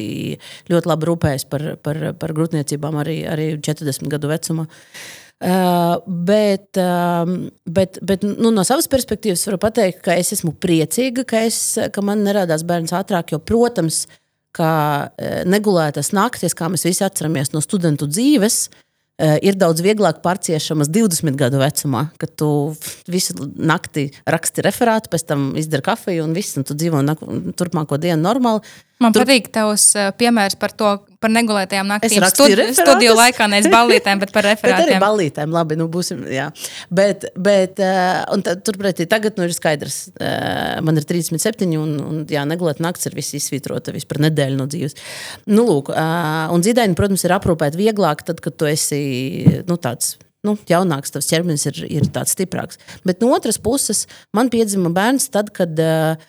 [0.71, 4.63] ļoti labi rūpējas par, par, par grūtniecībām arī, arī 40 gadu vecumā.
[5.43, 7.27] Uh, bet, uh,
[7.67, 11.57] bet, bet nu, no savas perspektīvas varu pateikt, ka es esmu priecīga, ka, es,
[11.91, 13.33] ka man neradās bērns ātrāk.
[13.35, 14.05] Jo, protams,
[14.55, 14.71] ka
[15.09, 18.69] uh, negulētas naktis, kā mēs visi atceramies no studentu dzīves,
[19.45, 22.49] ir daudz vieglāk pārciešamas 20 gadu vecumā, kad tu
[23.11, 27.03] visu nakti raksti referātu, pēc tam izdari kafiju un viss, un tu dzīvo
[27.59, 28.63] turpmāko dienu normāli.
[29.01, 29.25] Man Tur...
[29.25, 30.91] patīk tavs uh, piemērs par to,
[31.23, 32.23] par negulētajām naktīm.
[32.29, 34.77] Studi studiju laikā nevis ballītēm, bet par referātiem.
[34.85, 36.49] bet arī ballītēm, labi, nu būsim, jā.
[36.93, 42.45] Bet, bet uh, turpretī tagad nu ir skaidrs, uh, man ir 37 un, un jā,
[42.49, 44.99] negulēta nakts ir viss izsvītrota viss par nedēļu no dzīves.
[45.49, 49.01] Nu, lūk, un zīdaini, protams, ir aprūpēt vieglāk tad, kad tu esi,
[49.67, 52.79] nu, tāds nu, jaunāks, tavs ķermenis ir, ir tāds stiprāks.
[53.07, 56.19] Bet no otras puses, man piedzima bērns tad, kad uh,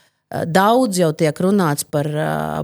[0.50, 2.08] Daudz jau tiek runāts par,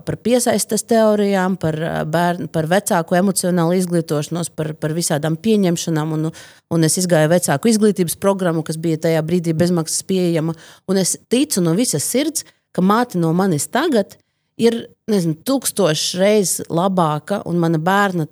[0.06, 1.76] par piesaistes teorijām, par,
[2.10, 6.14] bērnu, par vecāku emocionālu izglītošanos, par, par visādām pieņemšanām.
[6.16, 6.30] Un,
[6.74, 10.56] un es gāju vecāku izglītības programmu, kas bija tajā brīdī bezmaksas pieejama.
[10.90, 14.18] Un es ticu no visas sirds, ka māte no manis tagad
[14.60, 14.76] ir
[15.10, 18.26] nezinu, tūkstošs reizes labāka, un mana bērna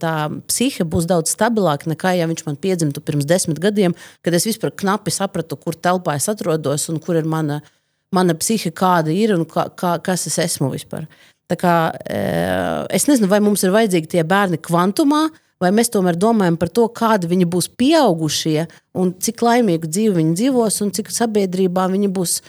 [0.50, 4.74] psihe būs daudz stabilāka nekā, ja viņš man piedzimtu pirms desmit gadiem, kad es vispār
[4.74, 7.77] knapi sapratu, kur telpā es atrodos un kur ir mana ielikās
[8.14, 11.06] mana psihe kāda ir un kā, kā, kas es esmu vispār.
[11.48, 11.74] Tā kā,
[12.12, 15.28] eh, es nezinu, vai mums ir vajadzīgi tie bērni kvantumā,
[15.60, 20.36] vai mēs tomēr domājam par to, kādi viņi būs pieaugušie un cik laimīgu dzīvi viņi
[20.42, 22.40] dzīvos un cik sabiedrībā viņi būs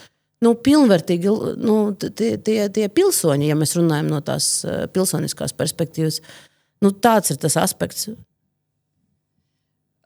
[0.44, 6.20] nu, pilnvērtīgi nu, tie, tie, tie pilsoņi, ja mēs runājam no tās eh, pilsoniskās perspektīvas.
[6.80, 8.08] Nu, tāds ir tas aspekts.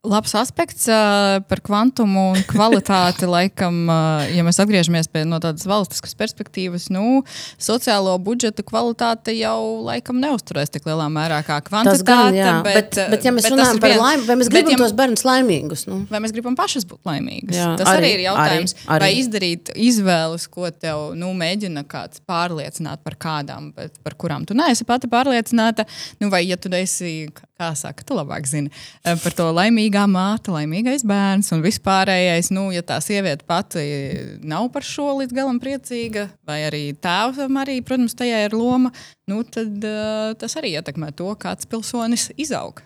[0.05, 3.25] Labs aspekts uh, par kvantumu un kvalitāti.
[3.25, 7.23] laikam, uh, ja mēs atgriežamies pie no tādas valstiskas perspektīvas, nu,
[7.57, 12.05] sociālo budžetu kvalitāte jau laikam neusturēs tik lielā mērā kā kvantitāte.
[12.05, 14.75] Gan, jā, bet, bet, bet, ja mēs bet runājam par laimi, vai mēs gribam bet,
[14.77, 15.87] ja, tos bērnus laimīgus?
[15.89, 16.03] Nu?
[16.13, 17.57] Vai mēs gribam pašas būt laimīgas?
[17.57, 18.77] Jā, Tas arī, arī ir jautājums.
[18.77, 19.07] Arī, arī.
[19.07, 24.57] Vai izdarīt izvēles, ko tev nu, mēģina kāds pārliecināt par kādām, bet par kurām tu
[24.59, 25.89] neesi pati pārliecināta,
[26.21, 29.47] nu, vai ja tu esi kā saka, tu labāk zini par to
[29.95, 32.51] laimīgā māte, laimīgais bērns un vispārējais.
[32.51, 37.81] Nu, ja tā sieviete pati nav par šo līdz galam priecīga, vai arī tēvam arī,
[37.83, 38.91] protams, tajā ir loma,
[39.29, 42.83] nu, tad uh, tas arī ietekmē to, kāds pilsonis izaug.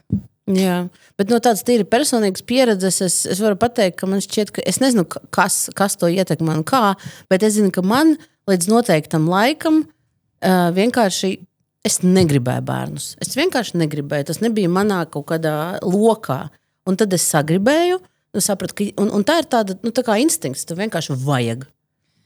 [0.48, 4.64] Jā, bet no tādas tīri personīgas pieredzes es, es varu pateikt, ka man šķiet, ka
[4.64, 6.94] es nezinu, kas, kas to ietekmē un kā,
[7.28, 8.16] bet es zinu, ka man
[8.48, 11.38] līdz noteiktam laikam uh, vienkārši
[11.86, 13.04] Es negribēju bērnus.
[13.22, 14.26] Es vienkārši negribēju.
[14.28, 16.48] Tas nebija manā kaut kādā lokā.
[16.88, 18.00] Un tad es sagribēju,
[18.34, 21.66] nu, sapratu, ka un, un tā ir tāda nu, tā instinkts, tu vienkārši vajag.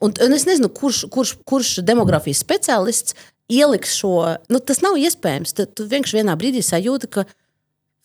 [0.02, 3.14] Un, un es nezinu, kurš, kurš, kurš demogrāfijas speciālists
[3.52, 4.16] ieliks šo.
[4.50, 5.54] Nu, tas nav iespējams.
[5.58, 7.26] Tad tu vienkārši vienā brīdī sajūti, ka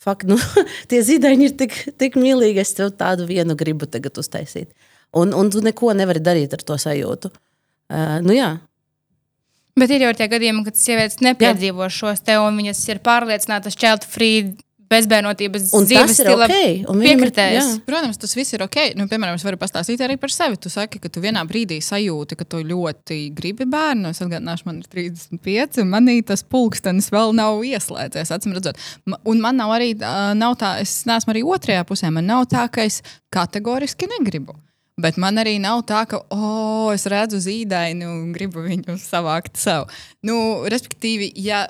[0.01, 0.37] fakt, nu,
[0.91, 2.61] tie zīdaiņi ir tik, tik mīlīgi.
[2.61, 4.73] Es tev tādu vienu gribu tagad uztaisīt.
[5.17, 7.33] Un, un tu neko nevari darīt ar to sajūtu.
[7.87, 8.57] Uh, nu, jā,
[9.77, 11.91] Bet ir jau tie gadījumi, kad sievietes nepiedzīvo Jā.
[11.93, 14.55] šos te, un viņas ir pārliecinātas child free
[14.89, 16.55] bezbērnotības Un dzīves ir stila ok.
[16.91, 17.57] un viņam ir- piekritējs.
[17.57, 17.81] jā.
[17.85, 18.77] Protams, tas viss ir ok.
[18.95, 20.57] Nu, piemēram, es varu pastāstīt arī par sevi.
[20.57, 24.09] Tu saki, ka tu vienā brīdī sajūti, ka tu ļoti gribi bērnu.
[24.09, 28.31] Es atgādināšu, man ir 35, un manī tas pulkstenis vēl nav ieslēdzies.
[28.37, 28.77] acīm redzot.
[29.25, 29.91] Un man nav arī
[30.35, 32.11] nav tā, es neesmu arī otrajā pusē.
[32.11, 33.01] Man nav tā, ka es
[33.33, 34.55] kategoriski negribu.
[34.99, 39.85] Bet man arī nav tā, ka, oh, es redzu zīdaini un gribu viņu savākt sev.
[40.25, 41.67] Nu, respektīvi, ja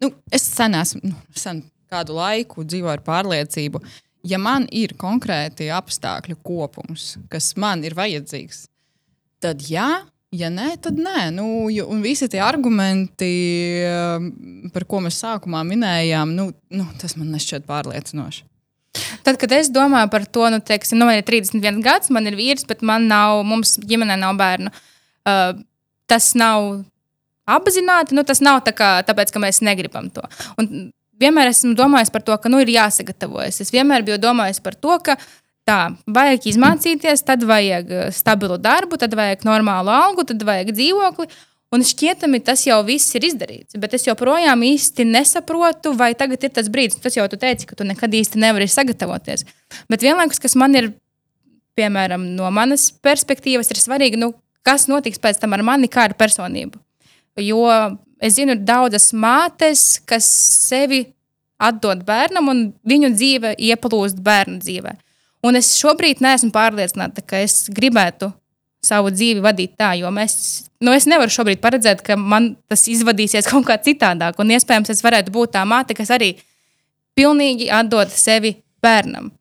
[0.00, 3.80] nu, es sen esmu, nu, sen kādu laiku dzīvoju ar pārliecību,
[4.28, 8.66] ja man ir konkrēti apstākļu kopums, kas man ir vajadzīgs,
[9.42, 9.88] tad jā.
[10.28, 11.30] Ja nē, tad nē.
[11.32, 14.26] Nu, jo- un visi tie argumenti, um,
[14.74, 18.42] par ko mēs sākumā minējām, nu, nu, tas man nešķiet pārliecinoši.
[19.24, 22.36] Tad, kad es domāju par to, nu, teiksim, nu, man ir 31 gads, man ir
[22.36, 24.72] vīrs, bet man nav, mums ģimenē nav bērnu.
[25.24, 25.62] Uh,
[26.08, 26.84] tas nav
[27.48, 30.24] apzināti, nu, tas nav tā kā, tāpēc, ka mēs negribam to.
[30.60, 33.60] Un vienmēr esmu domājis par to, ka nu, ir jāsagatavojas.
[33.64, 35.18] Es vienmēr biju domājis par to, ka
[35.68, 41.28] tā, vajag izmācīties, tad vajag uh, stabilu darbu, tad vajag normālu algu, tad vajag dzīvokli.
[41.68, 46.54] Un šķietami tas jau viss ir izdarīts, bet es joprojām īsti nesaprotu, vai tagad ir
[46.56, 46.96] tas brīdis.
[47.04, 49.44] Tas jau tu teici, ka tu nekad īsti nevari sagatavoties.
[49.92, 50.94] Bet vienlaikus, kas man ir,
[51.76, 54.32] piemēram, no manas perspektīvas, ir svarīgi, nu,
[54.64, 56.80] kas notiks pēc tam ar mani kā ar personību.
[57.42, 57.64] Jo
[58.20, 60.26] es zinu, daudzas mātes, kas
[60.68, 61.04] sevi
[61.58, 64.94] atdod bērnam, un viņu dzīve ieplūst bērnu dzīvē.
[65.46, 68.32] Un es šobrīd neesmu pārliecināta, ka es gribētu
[68.84, 70.34] savu dzīvi vadīt tā, jo mēs,
[70.82, 74.38] nu, es nevaru šobrīd paredzēt, ka man tas izvadīsies kaut kā citādāk.
[74.38, 76.36] Un iespējams, es varētu būt tā māte, kas arī
[77.18, 79.32] pilnīgi atdod sevi bērnam.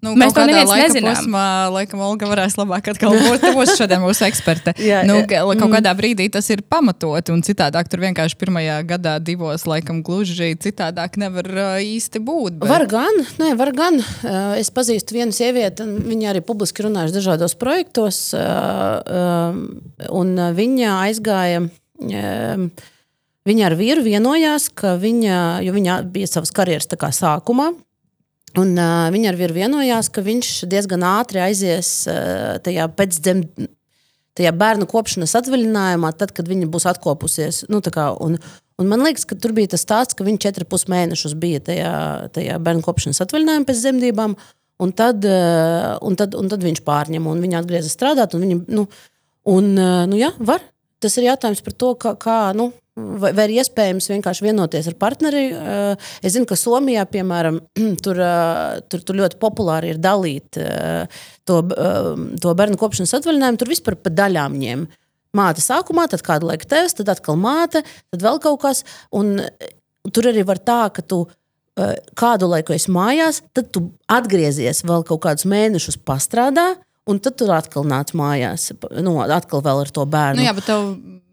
[0.00, 1.12] Nu, Mēs to nezinām.
[1.12, 3.42] Posmā, laikam, Olga varēs labāk atkal būt.
[3.42, 4.72] Tu būsi šodien mūsu eksperte.
[4.80, 8.78] Jā, nu, jā, ka- kaut kādā brīdī tas ir pamatoti, un citādāk tur vienkārši pirmajā
[8.88, 12.56] gadā, divos, laikam, gluži citādāk nevar uh, īsti būt.
[12.62, 12.72] Bet...
[12.72, 14.00] Var gan, nē, var gan.
[14.00, 18.22] Uh, Es pazīstu vienu sievieti, un viņa arī publiski runājusi dažādos projektos.
[18.32, 19.52] uh,
[20.10, 21.66] un Viņa aizgāja.
[23.50, 25.36] Viņa ar vīru vienojās, ka viņa,
[25.72, 27.70] viņa bija savas karjeras sākumā,
[28.58, 33.76] un uh, viņa ar vīru vienojās, ka viņš diezgan ātri aizies uh, tajā pēcdzemdības
[34.38, 37.64] tajā bērnu kopšanas atvaļinājumā, tad, kad viņa būs atkopusies.
[37.72, 38.38] Nu, kā, un,
[38.80, 41.92] un man liekas, ka tur bija tas stāsts, ka viņa četrus pus mēnešus bija tajā,
[42.36, 44.36] tajā bērnu kopšanas atvaļinājumā pēc dzemdībām.
[44.80, 48.32] Un tad, eh, un, tad, un tad viņš pārņem, un viņa atgriezās strādāt.
[48.32, 48.86] Viņa, nu,
[49.52, 50.64] un, eh, nu, jā, var.
[51.00, 52.70] Tas ir jautājums par to, kā, kā nu,
[53.20, 55.44] vai, vai ir iespējams vienkārši vienoties ar partneri.
[55.54, 57.60] Eh, Es zinu, ka Somijā, piemēram,
[58.04, 61.60] tur, eh, tur, tur ļoti populāri ir dalīt eh, to,
[62.40, 63.60] to bērnu kopšanas atvaļinājumu.
[63.60, 64.86] Tur vispār pa daļām ņem.
[65.36, 68.82] Māte sākumā, tad kādu laiku tevs, tad atkal māte, tad vēl kaut kas.
[69.14, 69.38] Un
[70.10, 71.24] tur arī var tā, ka tu
[72.18, 76.74] kādu laiku esi mājās, tad tu atgriezies vēl kaut kādus mēnešus pastrādā.
[77.10, 78.68] Un tad tu atkal nāc mājās,
[79.02, 80.38] nu, atkal ar to bērnu.
[80.38, 80.84] Nu, jā, bet tev,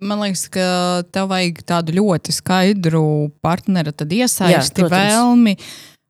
[0.01, 0.69] man liekas, ka
[1.13, 3.03] tev vajag tādu ļoti skaidru
[3.45, 5.13] partnera tad iesaisti, Jā, protams.
[5.13, 5.55] vēlmi.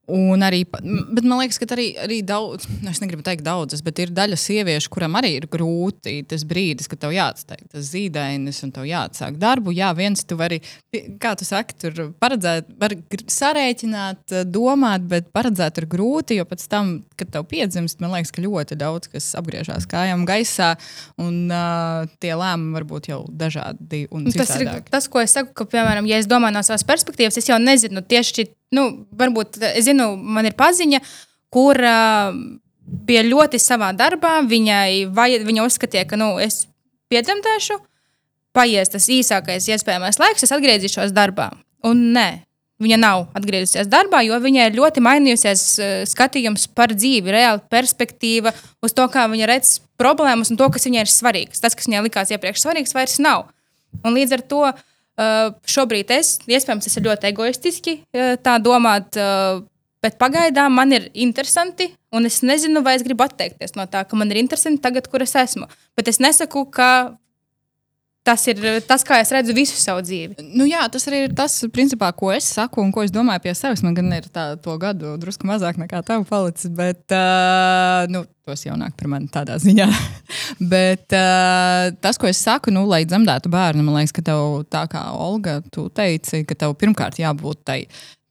[0.07, 3.99] Un arī, bet man liekas, ka arī, arī daudz, nu, es negribu teikt daudzas, bet
[3.99, 8.71] ir daļa sieviešu, kuram arī ir grūti tas brīdis, kad tev jāatstāj tas zīdainis un
[8.71, 9.73] tev jāatsāk darbu.
[9.75, 10.61] Jā, viens tu vari,
[11.19, 12.95] kā tu saki, tur paredzēt, var
[13.35, 18.31] sarēķināt, eh, domāt, bet paredzēt ir grūti, jo pēc tam, kad tev piedzimst, man liekas,
[18.31, 20.69] ka ļoti daudz kas apgriežās kājām gaisā,
[21.19, 24.91] un uh, tie lēmumi var būt jau dažādi Tas ir citādāki.
[24.93, 28.07] tas, ko es saku, ka, piemēram, ja es domāju no savas perspektīvas, es jau nezinu
[28.07, 31.01] tieši, nu, varbūt es zinu, man ir paziņa,
[31.53, 32.33] kur uh,
[33.07, 34.39] bija ļoti savā darbā.
[34.47, 36.65] Viņai, vai, viņa uzskatīja, ka, nu, es
[37.11, 37.79] piedzemdēšu,
[38.57, 41.51] paies tas īsākais iespējamais laiks, es atgriezīšos darbā.
[41.87, 42.29] Un nē.
[42.77, 48.51] Viņa nav atgriezusies darbā, jo viņai ir ļoti mainījusies uh, skatījums par dzīvi, reāla perspektīva
[48.85, 51.63] uz to, kā viņa redz problēmas un to, kas viņai ir svarīgs.
[51.63, 53.47] Tas, kas viņai likās iepriekš svarīgs, vairs nav.
[54.05, 54.85] Un līdz ar to uh,
[55.17, 59.63] šobrīd es, iespējams, tas ir ļoti egoistiski uh, tā domāt, uh,
[60.03, 64.19] bet pagaidām man ir interesanti, un es nezinu, vai es gribu atteikties no tā, ka
[64.19, 65.69] man ir interesanti tagad, kur es esmu.
[65.97, 67.17] Bet es nesaku, ka
[68.27, 70.43] tas ir tas, kā es redzu visu savu dzīvi.
[70.57, 73.53] Nu, jā, tas arī ir tas, principā, ko es saku un ko es domāju pie
[73.57, 73.83] sevis.
[73.85, 78.65] Man gan ir tā, to gadu drusku mazāk nekā tev palicis, bet uh, nu, tos
[78.65, 79.87] jaunāk par mani tādā ziņā.
[80.73, 84.83] bet uh, tas, ko es saku, nu, lai dzemdētu bērnu, man liekas, ka tev, tā
[84.91, 87.81] kā Olga, tu teici, ka tev pirmkārt jābūt tai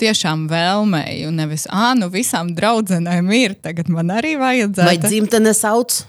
[0.01, 5.09] tiešām vēlmei, un nevis, ah, nu, visām draudzenēm ir, tagad man arī Vai vajadzētu.
[5.09, 6.03] dzimtene sauc?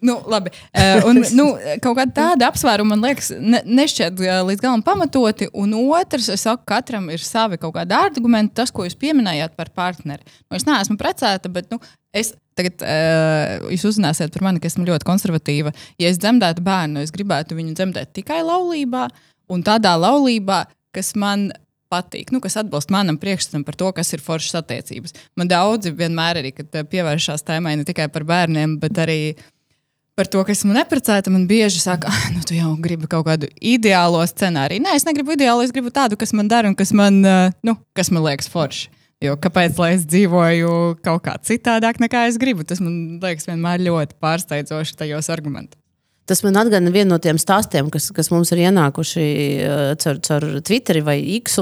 [0.00, 0.52] Nu, labi.
[0.72, 1.46] Uh, un, nu,
[1.84, 5.50] kaut kāda tāda apsvēruma man liekas, ne, nešķiet uh, līdz galam pamatoti.
[5.56, 8.56] Un otrs, es saku, katram ir savi kaut kādi argumenti.
[8.60, 10.24] Tas, ko jūs pieminējāt par partneri.
[10.48, 11.80] Nu, es neesmu precēta, bet nu,
[12.16, 15.74] es tagad uh, jūs uzzināsiet par mani, ka esmu ļoti konservatīva.
[16.00, 19.08] Ja es dzemdētu bērnu, es gribētu viņu dzemdēt tikai laulībā
[19.52, 20.64] un tādā laulībā,
[20.96, 21.50] kas man
[21.90, 25.16] patīk, nu, kas atbilst manam priekšstatam par to, kas ir foršas attiecības.
[25.38, 29.50] Man daudzi vienmēr arī, pievēršās tēmai ne tikai par bērniem, bet arī par
[30.28, 34.20] to, ka esmu neprecēta, man bieži saka, ah, nu, tu jau gribi kaut kādu ideālo
[34.28, 34.84] scenāriju.
[34.84, 37.22] Nē, es negribu ideālo, es gribu tādu, kas man dara un kas man,
[37.64, 38.90] nu, kas man liekas forši.
[39.20, 40.70] Jo kāpēc lai es dzīvoju
[41.04, 42.64] kaut kā citādāk, nekā es gribu?
[42.64, 45.79] Tas man liekas vienmēr ļoti pārsteidzoši tajos argumentos.
[46.30, 49.24] Tas man atgādina vienu no tiem stāstiem, kas, kas mums ir ienākuši
[49.66, 51.58] uh, caur, caur Twitter vai X.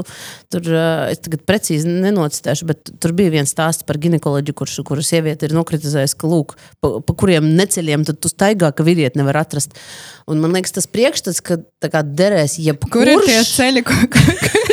[0.53, 5.05] Tur uh, es tagad precīzi nenocitēšu, bet tur bija viens stāsts par ginekoloģiju, kurš kuru
[5.05, 9.73] sieviete ir nokritizējusi, ka, lūk, pa, pa kuriem neceļiem tu staigā, ka vīrieti nevar atrast.
[10.29, 12.93] Un man liekas, tas priekšstats, ka derēs jebkurš.
[12.93, 14.05] Kur ir tie ceļi, kur,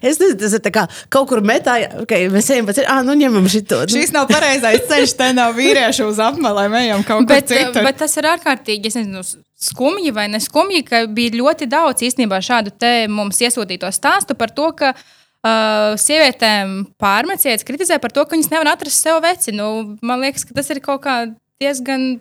[0.00, 1.74] Es nezinu, tas ir kā kaut kur metā,
[2.08, 3.82] ka mēs ejam ceļu, ah, nu ņemam šito.
[3.84, 3.92] Nu.
[3.92, 7.82] Šis nav pareizais ceļš, te nav vīriešu uz apmelēm, ejam kaut kur Bet, citur.
[7.84, 9.20] bet tas ir ārkārtīgi, es nezinu,
[9.58, 14.70] skumji vai neskumji, ka bija ļoti daudz īstenībā šādu te mums iesūtīto stāstu par to,
[14.78, 19.52] ka uh, sievietēm pārmeciet, kritizē par to, ka viņas nevar atrast sev veci.
[19.52, 21.18] Nu, man liekas, ka tas ir kaut kā
[21.60, 22.20] diezgan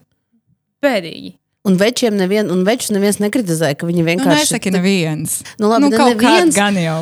[0.83, 1.35] bēdīgi.
[1.67, 4.45] Un večiem nevien, un večus neviens nekritizē, ka viņi Nu, vienkārši.
[4.45, 5.41] nesaki neviens.
[5.59, 6.55] Nu, labi, nu, ne kaut neviens.
[6.55, 6.99] gan jau.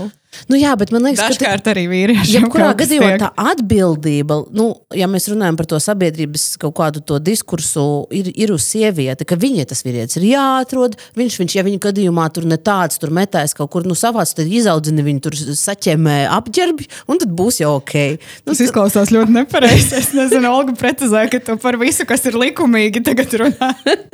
[0.51, 1.27] Nu, jā, bet man liekas, ka.
[1.29, 2.35] te- Dažkārt arī vīrieši.
[2.39, 7.85] Jebkurā gadījumā tā atbildība, nu, ja mēs runājam par to sabiedrības kaut kādu to diskursu,
[8.15, 10.97] ir, ir uz sievieti, ka viņai tas vīrietis ir jāatrod.
[11.19, 14.47] Viņš, viņš ja viņa gadījumā tur ne tāds, tur metās kaut kur, nu, savāds, tad
[14.51, 17.95] izaudzina viņu, tur saķemē apģērbi, un tad būs jau ok.
[18.45, 19.95] Nu, Tas izklausās ļoti nepareizi.
[19.99, 23.71] Es nezinu, Olga precizēja, ka tu par visu, kas ir likumīgi, tagad runā.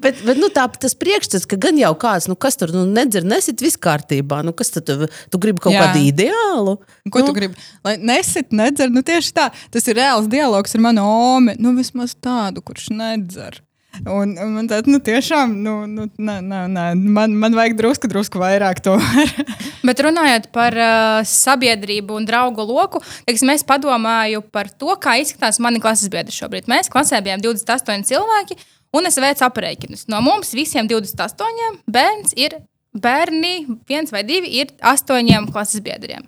[0.00, 3.24] Bet, bet nu, tā, tas priekšstats, ka gan jau kāds, nu, kas tur nu, nedzer,
[3.26, 4.42] nesit viss kārtībā.
[4.46, 5.86] Nu, kas tad tu, tu gribi kaut Jā.
[5.86, 6.78] kādu ideālu?
[7.10, 7.28] Ko nu.
[7.28, 7.68] tu gribi?
[7.86, 8.92] Lai nesit, nedzer.
[8.92, 9.50] Nu, tieši tā.
[9.74, 11.58] Tas ir reāls dialogs ar manu omi.
[11.60, 13.62] Nu, vismaz tādu, kurš nedzer.
[14.04, 16.84] Un, un man tāds, nu, tiešām, nu, nu nē, nē, nē.
[17.00, 18.96] Man, man vajag drusku, drusku vairāk to.
[19.88, 25.60] Bet runājot par uh, sabiedrību un draugu loku, teiksim, es padomāju par to, kā izskatās
[25.62, 26.68] mani klases biedri šobrīd.
[26.70, 28.58] Mēs klasē bijām 28 cilvēki,
[28.96, 30.06] un es veicu aprēķinus.
[30.12, 32.60] No mums visiem 28 bērns ir
[33.02, 36.24] bērni, viens vai divi ir astoņiem klases biedriem.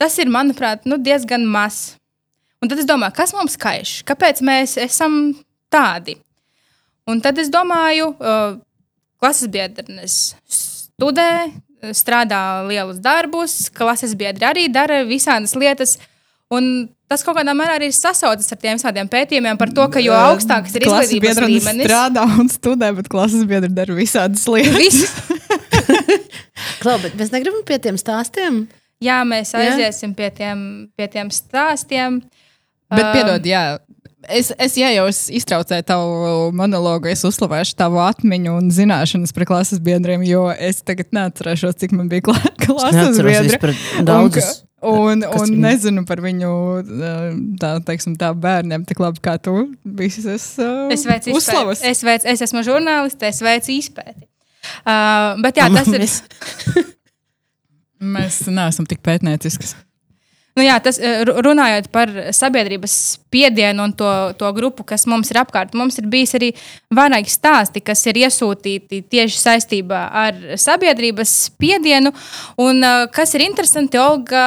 [0.00, 1.96] Tas ir, manuprāt, nu, diezgan maz.
[2.60, 4.00] Un tad es domāju, kas mums kaiš?
[4.08, 5.34] Kāpēc mēs esam
[5.72, 6.18] tādi?
[7.08, 8.58] Un tad es domāju, uh,
[9.20, 11.50] klases biedrnes studē,
[11.96, 15.96] strādā lielus darbus, klases biedri arī dara visādas lietas.
[16.50, 20.14] Un tas kaut kādā mērā arī sasaucas ar tiem visādiem pētījumiem par to, ka jo
[20.16, 24.74] augstāks ir izglītības biedrenes līmenis, strādā un studē, bet klases biedri dara visādas lietas.
[24.74, 25.38] viss,
[26.82, 28.64] Klau, bet mēs negribam pie tiem stāstiem.
[29.02, 29.62] jā, mēs Jā.
[29.68, 30.58] aiziesim pie tiem,
[30.96, 32.20] pie tiem stāstiem.
[32.90, 33.78] Bet, Um, piedod, jā.
[34.28, 39.46] Es, es ja jau es iztraucēju tavu monologu, es uzslavēšu tavu atmiņu un zināšanas par
[39.48, 43.72] klases biedriem, jo es tagad neatcerēšos, cik man bija kla klases biedri.
[44.04, 44.64] daudzus.
[44.82, 46.50] Un, un viņi- nezinu par viņu
[47.60, 49.54] tā, teiksim, tā bērniem tik labi kā tu.
[49.84, 51.80] Visas uh, Es veicu uzslavas.
[51.80, 51.90] izpēti.
[51.92, 54.26] Es, veicu, es esmu žurnāliste, es veicu izpēti.
[54.84, 56.04] Uh, bet jā, tas ir.
[58.16, 59.74] Mēs- neesam tik pētnieciskas.
[60.60, 65.30] Nu jā, tas, eh, ru- runājot par sabiedrības spiedienu un to, to grupu, kas mums
[65.32, 66.50] ir apkārt, mums ir bijis arī
[66.92, 72.12] vairāki stāsti, kas ir iesūtīti tieši saistībā ar sabiedrības spiedienu.
[72.60, 74.44] Un, eh, kas ir interesanti, Olga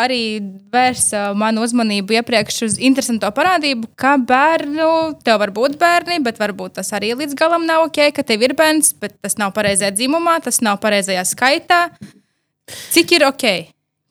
[0.00, 0.40] arī
[0.72, 4.90] vērsa manu uzmanību iepriekš uz interesantu parādību, ka bērnu,
[5.22, 8.56] tev var būt bērni, bet varbūt tas arī līdz galam nav ok, ka tev ir
[8.56, 11.90] bērns, bet tas nav pareizajā dzimumā, tas nav pareizajā skaitā.
[12.96, 13.66] Cik ir ok?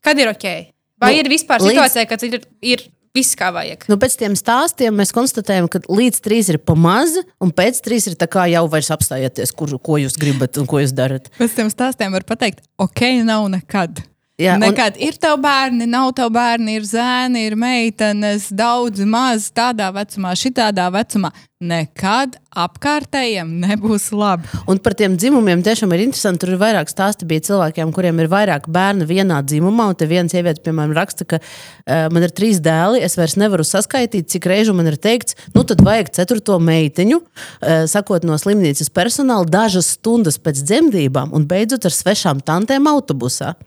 [0.05, 0.69] Kad ir ok?
[0.99, 2.83] Vai Nu, ir vispār līdz- situācija, kad ir, ir
[3.15, 3.85] viss kā vajag?
[3.89, 8.07] Nu, pēc tam stāstiem mēs konstatējam, ka līdz trīs ir pa maz, un pēc trīs
[8.12, 11.29] ir jau vairs apstājieties, kur, ko jūs gribat un ko jūs darat.
[11.39, 14.03] Pēc tam stāstiem var pateikt, ok, nav nekad.
[14.39, 19.49] Jā, un- Nekad ir tev bērni, nav tev bērni, ir zēni, ir meitenes, daudz, maz,
[19.52, 21.32] tādā vecumā, šitādā vecumā.
[21.60, 24.47] Nekad apkārtējiem nebūs labi.
[24.71, 26.39] Un par tiem dzimumiem tiešām ir interesanti.
[26.45, 29.89] Tur ir vairāk stāstu bija cilvēkiem, kuriem ir vairāk bērnu vienā dzimumā.
[29.91, 33.67] Un te viens sieviete, piemēram, raksta, ka uh, man ir trīs dēli, es vairs nevaru
[33.67, 38.87] saskaitīt, cik reižu man ir teikts, nu tad vajag ceturto meiteņu, uh, sakot no slimnīcas
[38.96, 43.58] personāla, dažas stundas pēc dzemdībām un beidzot ar svešām tantēm autobusā.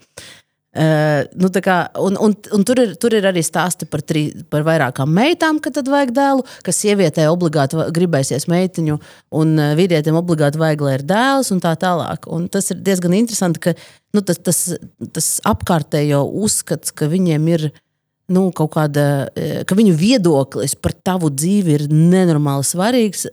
[0.72, 4.64] Uh, nu, kā, un, un, un tur, ir, tur ir arī stāsti par, tri, par
[4.64, 8.96] vairākām meitām, kad tad vajag dēlu, kas sievietē obligāti gribēsies meitiņu,
[9.36, 12.24] un uh, vīrietim obligāti vajag, lai ir dēls, un tā tālāk.
[12.32, 13.76] Un tas ir diezgan interesanti, ka
[14.16, 14.62] nu, tas, tas,
[15.12, 17.68] tas apkārtējo uzskats, ka viņiem ir
[18.32, 23.26] nu, kāda, eh, ka viņu viedoklis par tavu dzīvi ir nenormāli svarīgs,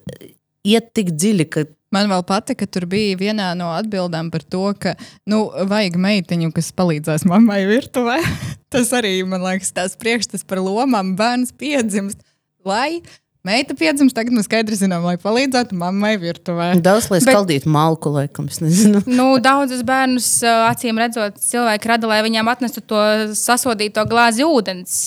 [0.67, 1.65] iet tik dziļi, ka
[1.95, 4.93] Man vēl patika, ka tur bija vienā no atbildēm par to, ka,
[5.29, 8.19] nu, vajag meitiņu, kas palīdzēs mammai virtuvē.
[8.73, 12.21] Tas arī, man liekas, tās priekšstats par lomām bērns piedzimst.
[12.67, 12.99] Lai
[13.47, 16.67] meita piedzimst, tagad mēs skaidri zinām, lai palīdzētu mammai virtuvē.
[16.85, 19.01] daudz lai Bet- skaldītu malku, laikam, es nezinu.
[19.09, 20.27] Nu, Daudzus bērnus,
[20.69, 22.99] acīm redzot, cilvēki rada, lai viņiem atnestu to
[23.33, 24.97] sasodīto glāzi ūdens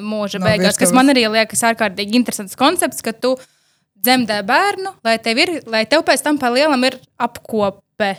[0.00, 0.78] mūža No beigās.
[0.78, 0.96] Kas virtuves.
[0.96, 3.34] man arī liekas ārkārtīgi interesants koncepts, ka tu
[4.02, 8.14] dzemdē bērnu, lai tev, ir, lai tev pēc tam pa lielam ir apkope.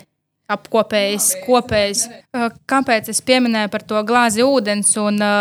[0.53, 2.01] Apkopējis, kopējis.
[2.35, 5.35] Ā, Kāpēc es pieminēju par to glāzi ūdens, un, ā,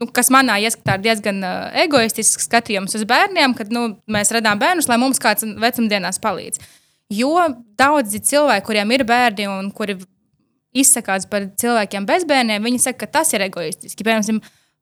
[0.00, 1.50] nu, kas manā ieskatā ir diezgan ā,
[1.84, 6.64] egoistisks skatījums uz bērniem, kad nu, mēs redzam bērnus, lai mums kāds vecumdienās palīdz.
[7.12, 7.34] Jo
[7.78, 9.98] daudzi cilvēki, kuriem ir bērni un kuri
[10.72, 14.06] izsakās par cilvēkiem bez bērniem, viņi saka, ka tas ir egoistiski.
[14.06, 14.40] Piemēram,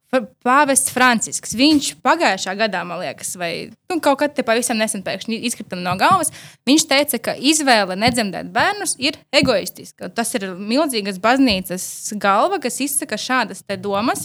[0.09, 1.53] Pāvests Francisks.
[1.59, 3.51] Viņš pagājušā gadā, man liekas, vai
[3.91, 6.33] nu, kaut kad te pavisam nesen pēkšņi izkrita no galvas.
[6.69, 10.09] Viņš teica, ka izvēle nedzemdēt bērnus ir egoistiska.
[10.17, 11.85] Tas ir milzīgas baznīcas
[12.17, 14.25] galva, kas izsaka šādas domas.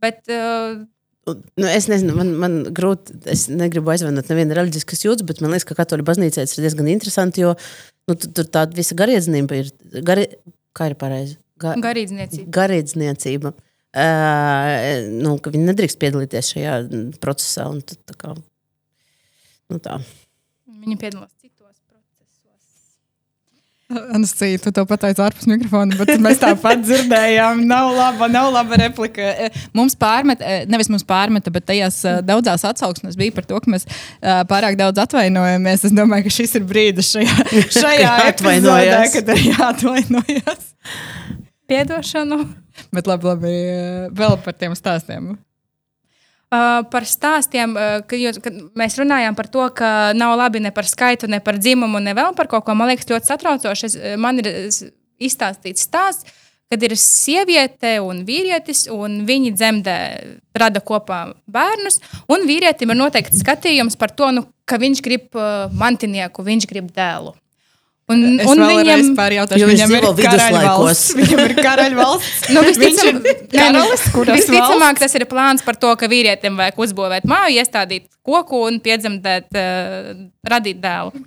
[0.00, 0.82] Bet, uh,
[1.30, 3.14] Nu, es nezinu, man, man grūti.
[3.30, 6.88] Es negribu aizvainot nevienu reliģiskas jūtas, bet man liekas, ka katoļu baznīcā tas ir diezgan
[6.90, 7.52] interesanti, jo
[8.08, 9.68] nu, tu- tur tāda visa garīdzība ir.
[10.02, 10.24] Gari,
[10.74, 11.36] kā ir pareizi?
[11.60, 12.48] Ga, garīdzniecība.
[12.56, 13.52] garīdzniecība.
[13.90, 16.74] Uh, nu, ka viņi nedrīkst piedalīties šajā
[17.22, 17.66] procesā.
[17.72, 18.36] un tad tā kā,
[19.70, 20.00] Nu, tā.
[20.82, 22.96] Viņi piedalās citos procesos.
[24.16, 27.62] Anastasija, tu to pateici ārpus mikrofona, bet mēs tāpat dzirdējām.
[27.70, 29.28] Nav laba, nav laba replika.
[29.76, 33.86] Mums pārmet, e, nevis mums pārmeta, bet tajās daudzās atsauksmēs bija par to, ka mēs
[34.50, 35.86] pārāk daudz atvainojamies.
[35.86, 37.46] Es domāju, ka šis ir brīdis šajā,
[37.78, 39.14] šajā Jāatvainojas.
[39.20, 40.70] kad ir jāatvainojas.
[41.70, 42.42] Piedošanu.
[42.94, 45.36] Bet labi, labi, e, vēl par tiem stāstiem.
[46.50, 50.72] Uh, par stāstiem, uh, ka, jūs, kad mēs runājām par to, ka nav labi ne
[50.74, 52.74] par skaitu, ne par dzimumu, ne vēl par kaut ko.
[52.74, 53.90] Man liekas, ļoti satraucoši.
[54.18, 54.48] Man ir
[55.22, 56.26] izstāstīts stāsts,
[56.70, 59.96] kad ir sieviete un vīrietis, un viņi dzemdē,
[60.58, 62.00] rada kopā bērnus.
[62.30, 65.38] Un vīrietim ir noteikti skatījums par to, nu, ka viņš grib
[65.78, 67.36] mantinieku, viņš grib dēlu.
[68.10, 71.12] Un, Es un viņam, viņš viņam ir karaļvalsts.
[71.20, 72.48] Viņam ir karaļvalsts.
[72.50, 74.02] Nu, Viņš visticam, nu, karalis,
[74.34, 79.46] visticamāk, tas ir plāns par to, ka vīrietim vajag uzbūvēt māju, iestādīt koku un piedzemdēt,
[79.54, 81.14] uh, radīt dēlu.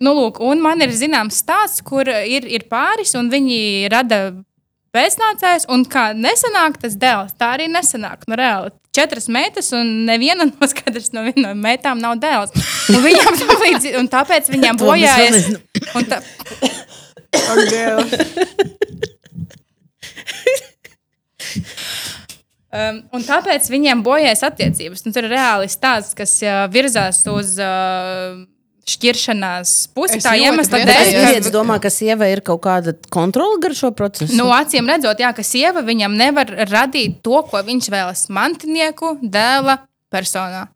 [0.00, 4.32] Nu, lūk, un man ir zināms stāsts, kur ir, ir pāris, un viņi rada
[4.96, 8.24] pēcnācējus, un kā nesanāk tas dēls, tā arī nesanāk.
[8.24, 12.54] Nu, reāli, četras meitas, un neviena no skaidrs no vienām no meitām nav dēls.
[12.90, 15.50] Un tam līdzi, un tāpēc vēl bojājas.
[15.94, 16.22] un tā-
[22.70, 25.00] Um, un tāpēc viņiem bojājas attiecības.
[25.02, 28.36] Nu, tur ir reāli stāsts, kas uh, virzās uz uh,
[28.88, 30.18] šķiršanās pusi.
[30.18, 33.76] Es Tā iemesla dēļ, Es ka vīrietis domā, ka sievai ir kaut kāda kontrola gar
[33.76, 34.34] šo procesu.
[34.38, 39.80] Nu, acīm redzot, jā, ka sieva viņam nevar radīt to, ko viņš vēlas mantinieku, dēla
[40.12, 40.68] personā.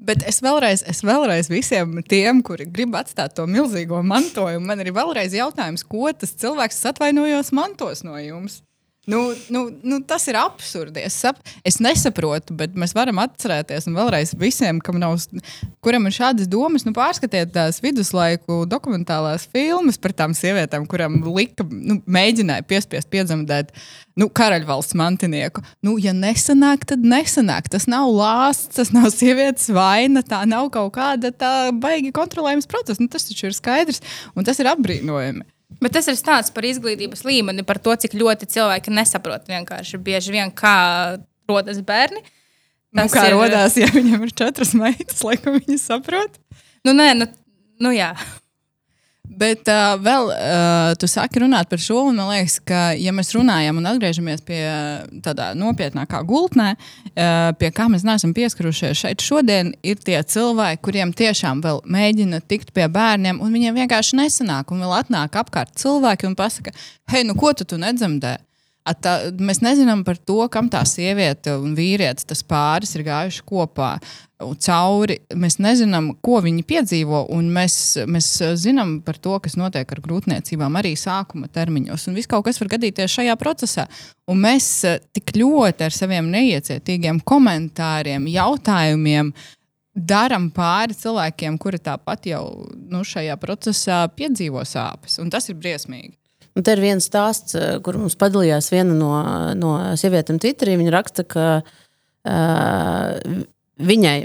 [0.00, 4.94] Bet es vēlreiz, es vēlreiz visiem tiem, kuri grib atstāt to milzīgo mantojumu, man ir
[4.96, 8.62] vēlreiz jautājums, ko tas cilvēks, atvainojos, mantos no jums.
[9.06, 11.00] Nu, nu, nu, tas ir absurdi.
[11.00, 15.14] Es, sap, es nesaprotu, bet mēs varam atcerēties, un vēlreiz visiem, nav,
[15.80, 21.64] kuram ir šādas domas, nu, pārskatiet tās viduslaiku dokumentālās filmas par tām sievietēm, kurām lika,
[21.64, 23.72] nu, mēģināja piespiest piedzemdēt
[24.20, 25.64] nu, karaļvalsts mantinieku.
[25.86, 27.70] Nu, ja nesanāk, tad nesanāk.
[27.72, 33.00] Tas nav lāsts, tas nav sievietes vaina, tā nav kaut kāda tā baigi kontrolējums process.
[33.00, 34.04] Nu, tas taču ir skaidrs,
[34.36, 35.48] un tas ir apbrīnojami.
[35.80, 40.34] Bet tas ir stāsts par izglītības līmeni, par to, cik ļoti cilvēki nesaprot vienkārši bieži
[40.34, 41.18] vien, kā
[41.48, 42.20] rodas bērni.
[42.92, 46.36] Nu, Tas kā ir- rodās, ja viņam ir četras meitas, laikam viņi saprot.
[46.84, 47.26] Nu, nē, nu,
[47.80, 48.10] nu jā.
[49.30, 53.30] Bet uh, vēl uh, tu sāki runāt par šo, un man liekas, ka, ja mēs
[53.36, 54.58] runājam un atgriežamies pie
[55.22, 61.14] tādā nopietnākā gultnē, uh, pie kā mēs neesam pieskarušies šeit šodien, ir tie cilvēki, kuriem
[61.14, 64.74] tiešām vēl mēģina tikt pie bērniem, un viņiem vienkārši nesanāk.
[64.74, 66.74] Un vēl atnāk apkārt cilvēki un pasaka,
[67.14, 68.34] hei, nu ko tu, tu nedzemdē?
[68.98, 73.92] Tā, mēs nezinām par to, kam tā sieviete un vīrietis, tas pāris ir gājuši kopā
[74.64, 75.18] cauri.
[75.36, 77.76] Mēs nezinām, ko viņi piedzīvo, un mēs,
[78.10, 78.30] mēs
[78.60, 82.08] zinām par to, kas notiek ar grūtniecībām arī sākuma termiņos.
[82.08, 83.86] Un viss kaut kas var gadīties šajā procesā.
[84.30, 84.70] Un mēs
[85.14, 89.34] tik ļoti ar saviem neiecietīgiem komentāriem, jautājumiem
[89.94, 92.44] darām pāri cilvēkiem, kuri tāpat jau
[92.90, 95.20] nu, šajā procesā piedzīvo sāpes.
[95.22, 96.14] Un tas ir briesmīgi.
[96.58, 99.12] Un te ir viens stāsts, eh, kur mums padalījās viena no,
[99.58, 100.74] no sievietēm Twitterī.
[100.80, 103.36] Viņa raksta, ka uh,
[103.90, 104.16] viņai,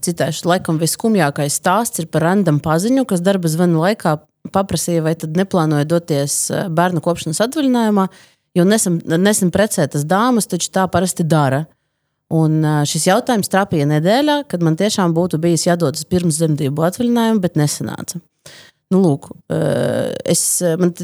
[0.00, 4.16] citēšu, laikam visskumjākais stāsts ir par randam paziņu, kas darba zvana laikā
[4.54, 8.06] paprasīja, vai tad neplānoja doties eh, bērnu kopšanas atvaļinājumā,
[8.56, 11.66] jo nesen, nesen precētas dāmas taču tā parasti dara.
[12.32, 17.56] Un šis jautājums trapīja nedēļā, kad man tiešām būtu bijis jādodas pirms dzemdību atvaļinājuma, bet
[17.56, 18.20] nesanāca.
[18.88, 19.26] Nu, lūk,
[20.24, 20.42] es,
[20.80, 20.94] man,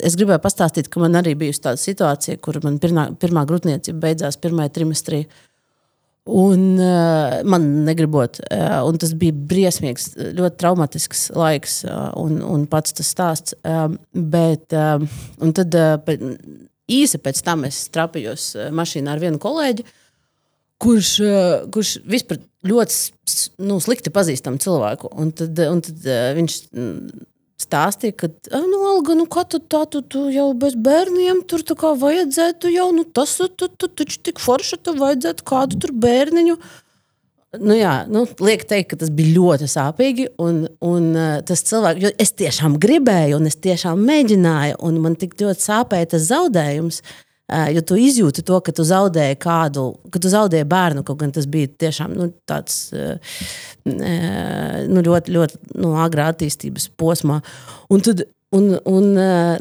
[0.00, 4.40] es gribēju pastāstīt, ka man arī bija tāda situācija, kur man pirmā, pirmā grūtniecība beidzās
[4.40, 5.26] pirmajā trimestrī.
[6.24, 8.40] Un uh, man negribot,
[8.88, 11.82] un tas bija briesmīgs, ļoti traumatisks laiks,
[12.16, 13.58] un, un pats tas stāsts.
[14.14, 14.72] Bet,
[15.60, 15.76] tad
[16.88, 19.84] īsi pēc tam es trapījos mašīnā ar vienu kolēģi,
[20.84, 22.96] kurš, eh, kurš vispār ļoti
[23.64, 25.10] nu, slikti pazīstam cilvēku.
[25.20, 26.58] Un tad, un tad eh, viņš
[27.60, 28.30] stāstīja, ka,
[28.66, 32.72] nu, Alga, nu, kā tu tā, tu, tu jau bez bērniem tur tā kā vajadzētu,
[32.74, 36.56] jau, nu, tas, tu, tu taču tik forši, tu vajadzētu kādu tur bērniņu.
[37.62, 40.24] Nu, jā, nu, liek teikt, ka tas bija ļoti sāpīgi.
[40.42, 45.14] Un, un uh, tas cilvēks, jo es tiešām gribēju, un es tiešām mēģināju, un man
[45.20, 46.98] tik ļoti sāpēja tas zaudējums.
[46.98, 51.32] Uh, Jo tu izjūti to, ka tu zaudēji kādu, ka tu zaudēji bērnu, kaut gan
[51.34, 52.86] tas bija tiešām nu, tāds
[53.84, 57.42] nu, ļoti, ļoti nu, agrā attīstības posmā.
[57.92, 59.06] Un tad, Un, un,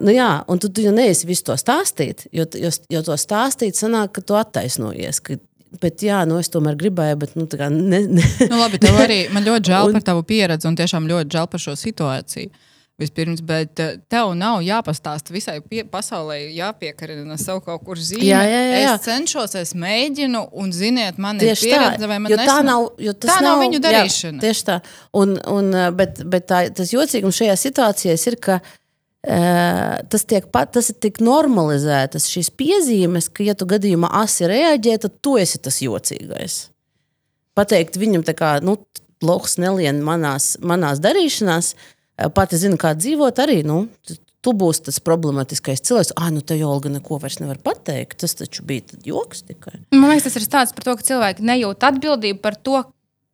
[0.05, 3.73] nu jā, un tu, tu jau neesi visu to stāstīt, jo, jo, jo to stāstīt,
[3.73, 5.17] sanāk, ka tu attaisnojies.
[5.25, 5.39] Ka,
[5.81, 8.03] bet, jā, nu, es tomēr gribēju, bet, nu, tā kā ne.
[8.19, 8.27] ne.
[8.43, 11.49] Nu, labi, tev arī man ļoti žēl un, par tavu pieredzi un tiešām ļoti žēl
[11.49, 12.53] par šo situāciju.
[12.53, 12.69] Uh,
[13.01, 18.27] Vispirms, bet eh, tev nav jāpastāsta visai pie, pasaulē, jāpiekarina sev kaut kur zīmē.
[18.27, 18.91] Jā, jā, jā.
[18.91, 22.85] Es cenšos, es mēģinu, un, ziniet, man tieši ir pieredze, vai man jo tā nav,
[23.01, 24.37] jo tā nav, nav viņu darīšana.
[24.37, 24.75] Jā, tieši tā.
[25.17, 30.45] Un, un, eh, bet bet tā, tas jocīgums šajā situācijā ir, ka uh, tas tiek,
[30.77, 35.81] tas tiek normalizētas šīs piezīmes, ka, ja tu gadījumā asi reaģē, tad tu esi tas
[35.81, 36.59] jocīgais.
[37.57, 38.77] Pateikt viņam, ka nu,
[39.25, 41.89] loks nelien manās, manās darīšanās, uh,
[42.35, 43.83] pati zina, kā dzīvot, arī nu,
[44.43, 46.13] tu būsi tas problemātiskais cilvēks.
[46.19, 48.19] Ah, nu te jau Olga neko vairs nevar pateikt.
[48.23, 49.79] Tas taču bija joks tikai.
[49.95, 52.83] Man liekas, tas ir stāsts par to, ka cilvēki nejūt atbildību par to,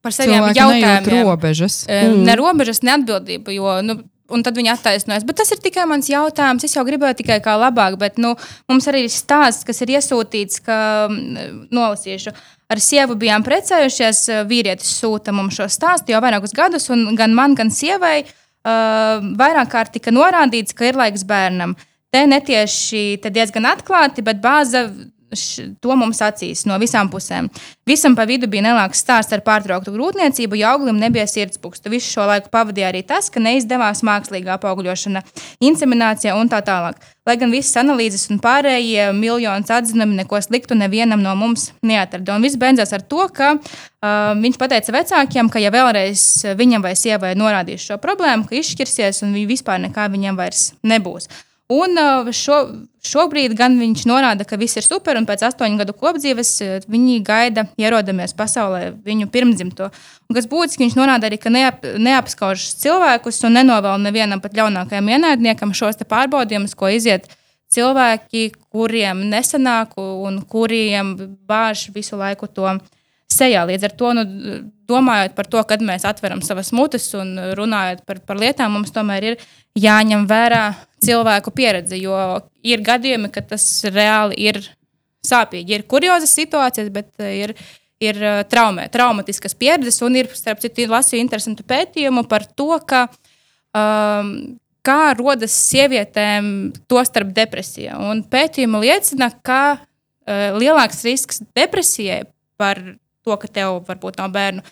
[0.05, 1.25] par saviem cilvēki jautājumiem.
[1.25, 1.81] Robežas.
[1.89, 2.23] Mm.
[2.29, 3.57] Ne robežas, ne atbildību.
[3.57, 3.97] Jo, nu,
[4.29, 5.25] un tad viņi attaisnojas.
[5.27, 6.65] Bet tas ir tikai mans jautājums.
[6.65, 8.35] Es jau gribēju tikai kā labāk, bet nu,
[8.69, 10.77] mums arī ir stāsts, kas ir iesūtīts, ka
[11.09, 12.35] nolasīšu.
[12.69, 17.57] Ar sievu bijām precējušies, vīrietis sūta mums šo stāstu jau vairākus gadus, un gan man,
[17.57, 18.19] gan sievai
[18.65, 21.75] vairāk kārt tika norādīts, ka ir laiks bērnam.
[22.09, 24.89] Te netieši diezgan atklāti, bet bāza
[25.35, 27.49] š, to mums acīs no visām pusēm.
[27.89, 31.91] Visam pa vidu bija neliels stāsts ar pārtrauktu grūtniecību, jo auglim nebija sirdspūksta.
[31.91, 35.23] Visu šo laiku pavadīja arī tas, ka neizdevās mākslīgā apaugļošana,
[35.65, 37.01] inseminācija un tā tālāk.
[37.29, 42.37] Lai gan visas analīzes un pārējie miljonus atzinumi neko sliktu nevienam no mums neatrada.
[42.37, 46.23] Un viss beidzās ar to, ka uh, viņš pateica vecākiem, ka ja vēlreiz
[46.57, 51.29] viņam vai sievai norādīs šo problēmu, ka izšķirsies un vispār nekā viņam vairs nebūs.
[51.69, 52.55] Un uh, šo,
[53.05, 57.19] šobrīd gan viņš norāda, ka viss ir super, un pēc astoņu gadu kopdzīves uh, viņi
[57.25, 59.91] gaida, ierodamies pasaulē, viņu pirmdzimto.
[60.25, 65.13] Un, kas būtiski, viņš norāda arī, ka neap, neapskauž cilvēkus un nenovēl nevienam pat ļaunākajam
[65.13, 67.29] ienaidniekam šos pārbaudījumus, ko iziet
[67.69, 71.13] cilvēki, kuriem nesanāk un kuriem
[71.45, 72.65] bāž visu laiku to
[73.33, 73.63] sejā.
[73.69, 74.25] Līdz ar to, nu,
[74.89, 79.31] domājot par to, kad mēs atveram savas mutes un runājot par, par lietām, mums tomēr
[79.31, 79.47] ir
[79.79, 80.63] jāņem vērā
[81.05, 81.99] cilvēku pieredze.
[81.99, 82.17] Jo
[82.65, 84.63] ir gadījumi, kad tas reāli ir
[85.25, 85.77] sāpīgi.
[85.77, 87.55] Ir kuriozas situācijas, bet eh, ir,
[88.01, 90.01] ir eh, traumē, traumatiskas pieredzes.
[90.05, 93.07] Un ir, starp citu, lasīju interesantu pētījumu par to, ka.
[93.75, 94.57] Um,
[94.89, 97.99] kā rodas sievietēm, tostarp depresija.
[98.09, 102.23] Un pētījumi liecina, ka uh, lielāks risks depresijai
[102.57, 102.79] par
[103.25, 104.63] to, ka tev varbūt nav bērnu,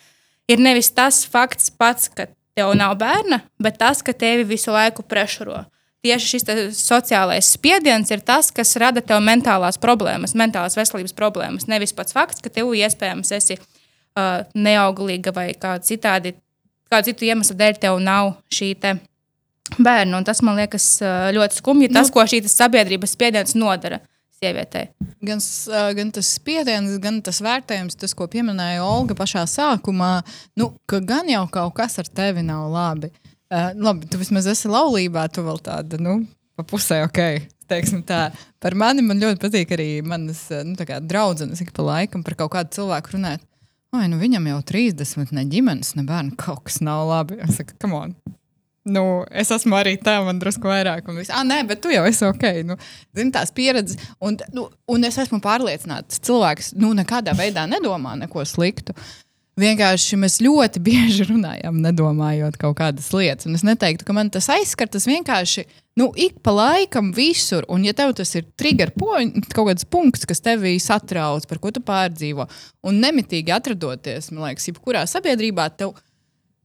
[0.48, 2.28] ir nevis tas fakts pats, ka
[2.58, 5.64] tev nav bērna, bet tas, ka tevi visu laiku prešuro.
[6.06, 11.66] Tieši šis sociālais spiediens ir tas, kas rada tev mentālās problēmas, mentālās veselības problēmas.
[11.70, 16.36] Nevis pats fakts, ka tev iespējams esi uh, neauglīga vai kāda citādi,
[16.90, 20.20] kādu citu iemeslu dēļ tev nav šī bērna.
[20.20, 21.90] Un tas man liekas uh, ļoti skumji.
[21.90, 22.14] Tas, nu.
[22.14, 23.98] ko šī sabiedrības spiediens nodara
[24.38, 24.88] sievietei.
[25.24, 25.42] Gan,
[25.98, 30.12] gan tas spiediens, gan tas vērtējums, tas, ko pieminēja Olga pašā sākumā,
[30.60, 33.12] nu, ka gan jau kaut kas ar tevi nav labi.
[33.48, 36.20] Uh, labi, tu vismaz esi laulībā, tu vēl tāda, nu,
[36.58, 37.22] pa pusē ok.
[37.68, 38.30] Teiksim tā.
[38.62, 42.78] Par mani man ļoti patīk arī manas nu, draudzenes, ik pa laikam par kaut kādu
[42.78, 43.44] cilvēku runāt.
[43.96, 47.40] Oi, nu viņam jau 30, ne ģimenes, ne bērnu, kaut kas nav labi.
[47.44, 48.16] Es saku, come on.
[48.88, 51.08] Nu, es esmu arī tā, man drusku vairāk.
[51.10, 52.44] Un viss, ah, nē, bet tu jau esi ok.
[52.68, 52.78] Nu,
[53.16, 54.00] zini, tās pieredzes.
[54.24, 58.96] Un, nu, un es esmu pārliecināta, ka cilvēks nu, nekādā veidā nedomā neko sliktu.
[59.58, 63.48] Vienkārši mēs ļoti bieži runājam, nedomājot kaut kādas lietas.
[63.48, 64.86] Un es neteiktu, ka man tas aizskar.
[64.92, 65.66] Tas vienkārši
[65.98, 67.66] nu, ik pa laikam visur.
[67.68, 71.72] Un, ja tev tas ir trigger point, kaut kāds punkts, kas tevi satrauc, par ko
[71.74, 72.46] tu pārdzīvo,
[72.86, 75.96] un nemitīgi atrodoties, man liekas, jebkurā sabiedrībā, tev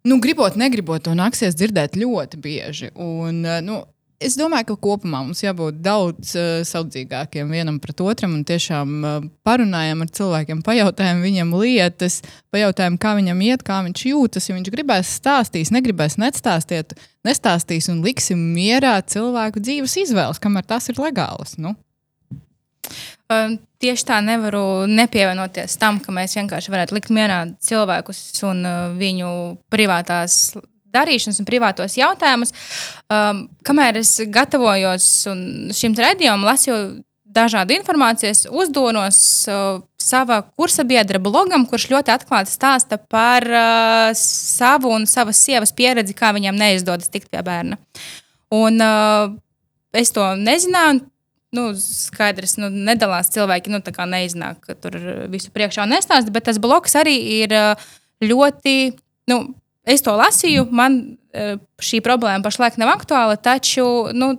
[0.04, 2.92] nu, gribot, negribot, to nāksies dzirdēt ļoti bieži.
[3.00, 3.82] Un, eh, nu,
[4.24, 9.26] es domāju, ka kopumā mums jābūt daudz uh, saudzīgākiem vienam pret otram un tiešām uh,
[9.44, 12.22] parunājam ar cilvēkiem, pajautājam viņam lietas,
[12.54, 14.48] pajautājam, kā viņam iet, kā viņš jūtas.
[14.48, 16.96] Ja viņš gribēs stāstīt, negribēs nestāstīt,
[17.28, 21.58] nestāstīs un liksim mierā cilvēku dzīves izvēles, kamēr tas ir legāls.
[21.60, 21.76] Nu.
[23.84, 29.32] Tieši tā nevaru nepievienoties tam, ka mēs vienkārši varētu likt mierā cilvēkus un uh, viņu
[29.74, 30.54] privātās
[30.94, 32.54] darīšanas un privātos jautājumus.
[33.12, 35.08] Um, kamēr es gatavojos
[35.76, 36.78] šim raidījumam, lasīju
[37.34, 39.20] dažādu informāciju, uzdonos
[39.50, 45.74] uh, sava kursa biedra blogam, kurš ļoti atklāti stāsta par uh, savu un savas sievas
[45.76, 47.80] pieredzi, kā viņam neizdodas tikt pie bērna.
[48.54, 49.34] Un, uh,
[49.98, 51.00] es to nezināju.
[51.00, 51.10] un
[51.54, 54.98] nu, skaidrs, nu, nedalās cilvēki, nu, tā kā neiznāk ka tur
[55.32, 57.54] visu priekšā un nestāsta, bet tas bloks arī ir
[58.24, 58.78] ļoti,
[59.32, 59.40] nu,
[59.86, 61.18] es to lasīju, man
[61.82, 63.86] šī problēma pašlaik nav aktuāla, taču,
[64.18, 64.34] nu,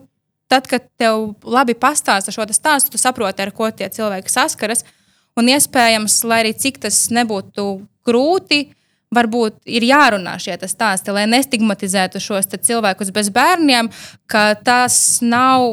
[0.50, 4.84] tad, kad tev labi pastāsta šo stāstu, tu saproti, ar ko tie cilvēki saskaras,
[5.38, 7.66] un iespējams, lai arī cik tas nebūtu
[8.06, 8.68] grūti,
[9.14, 13.90] varbūt ir jārunā šie stāsti, lai nestigmatizētu šos cilvēkus bez bērniem,
[14.30, 15.64] ka tas nav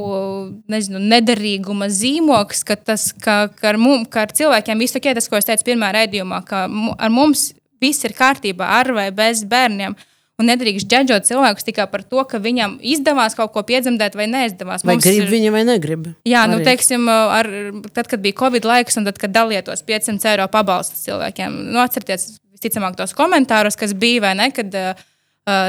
[0.71, 5.27] nezinu, nederīguma zīmoks, ka, tas, ka, ka, ar mum, ka ar cilvēkiem viss ok, tas,
[5.31, 9.97] ko es teicu pirmā raidījumā, ka ar mums viss ir kārtībā ar vai bez bērniem.
[10.41, 14.81] Un nedrīkst džudžot cilvēkus tikai par to, ka viņam izdevās kaut ko piedzemdēt vai neizdevās.
[14.81, 16.07] Vai Mums grib ir- viņa vai negrib?
[16.25, 16.65] Jā, nu, Arī.
[16.65, 17.45] teiksim, ar,
[17.93, 22.39] tad, kad bija Covid laiks, un tad, kad dalījos 500 eiro pabalstu cilvēkiem, nu, atcerieties,
[22.61, 24.93] visticamāk, tos komentārus, kas bija, vai ne, kad uh,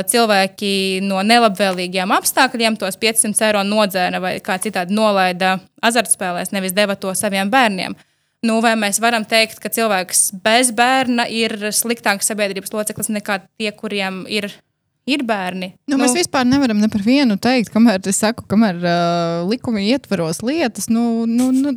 [0.09, 6.97] cilvēki no nelabvēlīgiem apstākļiem tos 500 eiro nodzēra vai kā citādi nolaida azartspēlēs, nevis deva
[6.97, 7.97] to saviem bērniem.
[8.43, 13.71] Nu, vai mēs varam teikt, ka cilvēks bez bērna ir sliktāks sabiedrības loceklis nekā tie,
[13.71, 14.49] kuriem ir,
[15.07, 15.77] ir bērni?
[15.87, 20.43] Nu, mēs vispār nevaram ne par vienu teikt, kamēr es saku, kamēr uh, likumi ietvaros
[20.43, 20.91] lietas.
[20.91, 21.77] Nu, nu, nu,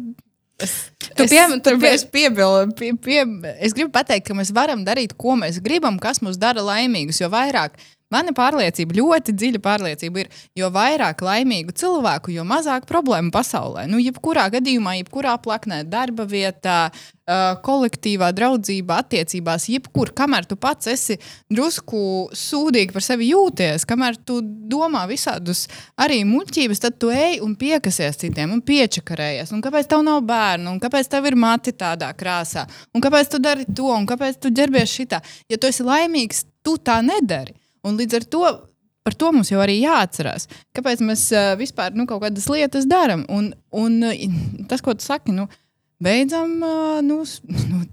[1.15, 3.23] Tu es, pie- tu pie- es, piebil, pie, pie,
[3.59, 7.19] es gribu pateikt, ka mēs varam darīt, ko mēs gribam, kas mūs dara laimīgus.
[7.19, 7.75] Jo vairāk
[8.13, 13.87] mana pārliecība, ļoti dziļa pārliecība ir, jo vairāk laimīgu cilvēku, jo mazāk problēmu pasaulē.
[13.91, 16.79] Nu, jebkurā gadījumā, jebkurā plaknē, darba vietā,
[17.65, 21.17] kolektīvā, draudzībā, attiecībās, jebkur, kamēr tu pats esi
[21.49, 25.65] drusku sūdīgi par sevi jūties, kamēr tu domā visādus
[25.97, 29.55] arī muļķības, tad tu ej un piekasies citiem un piečakarējies.
[29.57, 33.41] Un kāpēc tev nav bērnu, un kāpēc tev ir mati tādā krāsā, un kāpēc tu
[33.41, 35.23] dari to, un kāpēc tu ģērbies šitā.
[35.49, 37.57] Ja tu esi laimīgs, tu tā nedari.
[37.85, 38.45] Un līdz ar to
[39.05, 40.47] par to mums jau arī jāatcerās.
[40.75, 43.21] Kāpēc mēs uh, vispār nu, kaut kādas lietas darām?
[43.29, 44.23] Un, un uh,
[44.69, 45.45] tas, ko tu saki, nu,
[46.01, 47.21] beidzam uh, nu,
[47.69, 47.83] nu,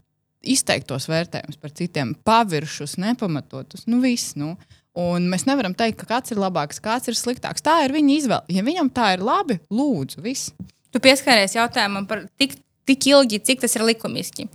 [0.40, 3.84] izteikt tos vērtējumus par citiem, paviršus, nepamatotus.
[3.90, 4.54] Nu, viss, nu.
[4.98, 7.64] Un mēs nevaram teikt, ka kāds ir labāks, kāds ir sliktāks.
[7.64, 8.56] Tā ir viņa izvēle.
[8.56, 10.52] Ja viņam tā ir labi, lūdzu, viss.
[10.92, 14.48] Tu pieskaries jautājumam par tik, tik ilgi, cik tas ir likumiski.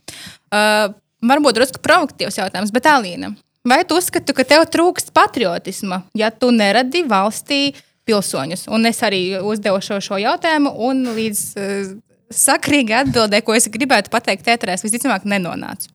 [0.54, 0.94] Uh,
[1.26, 3.34] varbūt drusku provokatīvs jautājums, bet Alīna,
[3.68, 7.62] vai tu uzskati, ka tev trūkst patriotisma, ja tu neradi valstī
[8.08, 8.68] pilsoņus?
[8.74, 11.92] Un es arī uzdevu šo, šo jautājumu, un līdz uh,
[12.34, 15.92] sakrīgi atbildē, ko es gribētu pateikt, ēterēs visticamāk nenonācu.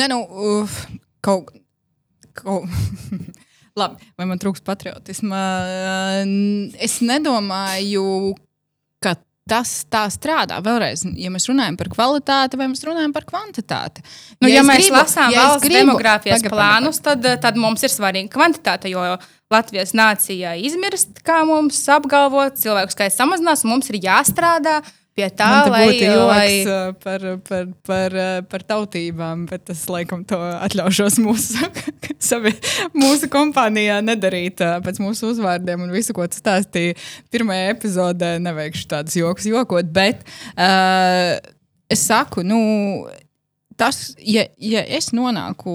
[0.00, 0.80] Nē, nu, uh,
[1.24, 1.52] kaut
[2.36, 2.60] kā.
[3.78, 5.40] Labi, vai man trūks patriotisma?
[6.82, 8.34] Es nedomāju,
[9.50, 10.60] tas tā strādā.
[10.64, 14.04] Vēlreiz, ja mēs runājam par kvalitāti vai mēs runājam par kvantitāti.
[14.38, 17.82] Nu, ja, ja mēs gribu- lasām ja valsts gribu- demogrāfijas Pagaid, plānus, tad, tad mums
[17.86, 19.04] ir svarīga kvantitāte, jo
[19.50, 24.76] Latvijas nācija izmirst, kā mums apgalvo, cilvēku skaits samazinās, mums ir jāstrādā
[25.18, 29.84] pie tā, lai, būtu joks lai uh, par, par, par, uh, par tautībām, bet es
[29.90, 31.70] laikam to atļaušos mūsu,
[32.30, 32.52] savi,
[32.96, 36.98] mūsu kompānijā nedarīt uh, pēc mūsu uzvārdiem un visu, ko tu stāstīji.
[37.32, 40.22] Pirmajā epizodē neveikšu tādus joks, jokot, bet
[40.54, 41.36] uh,
[41.90, 42.60] es saku, nu,
[43.80, 45.74] tas, ja, ja es nonāku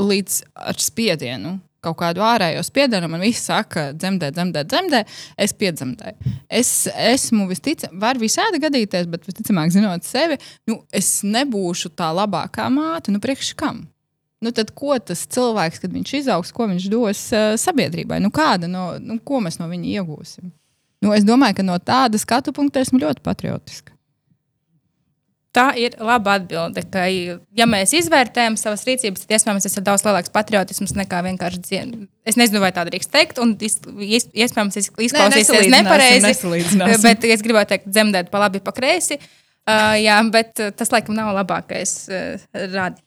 [0.00, 0.40] līdz
[0.72, 5.02] ar spiedienu, kaut kādu ārējo spiedienu, man viss saka, dzemdē, dzemdē, dzemdē,
[5.46, 6.34] es piedzemdēju.
[6.48, 12.68] Es esmu visticamāk, var visādi gadīties, bet visticamāk, zinot sevi, nu, es nebūšu tā labākā
[12.72, 13.84] māte, nu, priekš kam?
[14.44, 18.18] Nu, tad ko tas cilvēks, kad viņš izaugs, ko viņš dos uh, sabiedrībai?
[18.20, 20.50] Nu, kāda no, nu, ko mēs no viņa iegūsim?
[21.04, 23.93] Nu, es domāju, ka no tāda skatu punkta esmu ļoti patriotiska.
[25.54, 30.02] Tā ir laba atbilde, ka, ja mēs izvērtējam savas rīcības, tad iespējams tas ir daudz
[30.02, 32.08] lielāks patriotisms nekā vienkārši dziedāt.
[32.26, 37.04] Es nezinu, vai tā drīkst teikt, un iespējams izklausīsies nesalīdzināsim, nepareizi.
[37.06, 39.20] Bet es gribēju teikt, dzemdēt pa labi, pa kreisi.
[39.64, 42.42] Uh, jā, bet tas laikam nav labākais uh,
[42.74, 42.98] rād,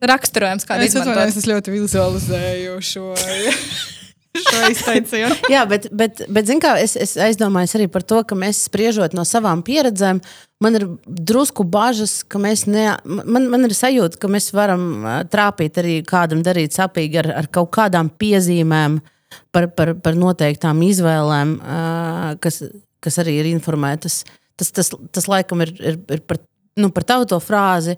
[0.00, 3.10] raksturojums, kādu Es atvainojos, es ļoti vizualizēju šo,
[4.48, 5.36] šo izteicienu.
[5.54, 9.16] Jā, bet, bet, bet zin kā, es, es aizdomājos arī par to, ka mēs spriežot
[9.16, 10.22] no savām pieredzēm,
[10.64, 15.78] man ir drusku bažas, ka mēs ne, man, man ir sajūta, ka mēs varam trāpīt
[15.82, 19.00] arī kādam darīt sapīgi ar, ar kaut kādām piezīmēm
[19.54, 21.56] par, par, par noteiktām izvēlēm,
[22.42, 22.62] kas,
[23.04, 24.22] kas arī ir informētas.
[24.58, 26.40] Tas, tas, tas laikam ir, ir, ir par,
[26.80, 27.94] nu, par tauto frāzi.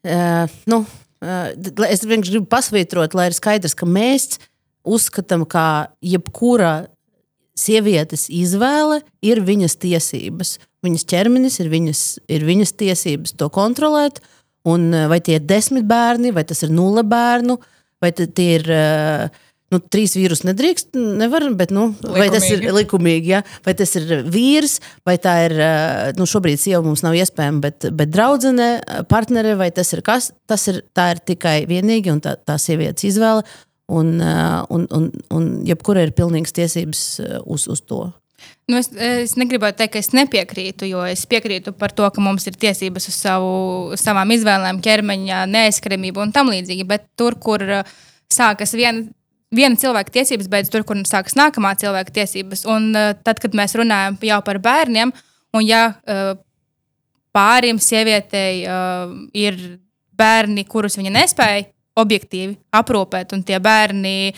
[0.00, 0.80] Uh, nu,
[1.20, 1.50] uh,
[1.84, 4.38] es vienkārši gribu pasvītrot, lai ir skaidrs, ka mēs
[4.84, 6.88] uzskatām, ka jebkura
[7.60, 10.58] sievietes izvēle ir viņas tiesības.
[10.84, 12.02] Viņas ķermenis ir viņas,
[12.32, 14.22] ir viņas tiesības to kontrolēt.
[14.64, 17.58] Un, eh, vai tie ir desmit bērni, vai tas ir nulle bērnu,
[18.00, 18.70] vai tie ir.
[18.70, 19.28] eh,
[19.70, 22.72] Nu, trīs vīrus nedrīkst, nevar, bet nu, vai tas ir Likumīgi.
[22.74, 23.42] likumīgi, ja?
[23.64, 27.86] vai tas ir vīrs, vai tā ir, eh, nu, šobrīd sieva mums nav iespējama, bet,
[27.94, 32.34] bet draudzene, partnere, vai tas ir kas, tas ir, tā ir tikai vienīgi un tā,
[32.34, 33.44] tā sievietes izvēle,
[33.90, 38.04] un, eh, un, un, un jebkura ir pilnīgas tiesības eh, uz, uz to.
[38.70, 42.46] Nu, es, es negribētu teikt, ka es nepiekrītu, jo es piekrītu par to, ka mums
[42.48, 43.50] ir tiesības uz savu,
[44.00, 46.86] savām izvēlēm, ķermeņa neaizskaramību un tam līdzīgi.
[46.88, 47.90] Bet tur, kur uh,
[48.32, 49.02] sākas viena,
[49.52, 52.64] viena cilvēka tiesības, beidzas tur, kur sākas nākamā cilvēka tiesības.
[52.70, 55.12] Un tad, kad mēs runājam jau par bērniem,
[55.58, 55.82] un ja
[57.34, 58.62] pārim sievietei
[59.36, 59.60] ir
[60.16, 61.68] bērni, kurus viņa nespēja
[62.00, 64.32] objektīvi aprūpēt, un tie bērni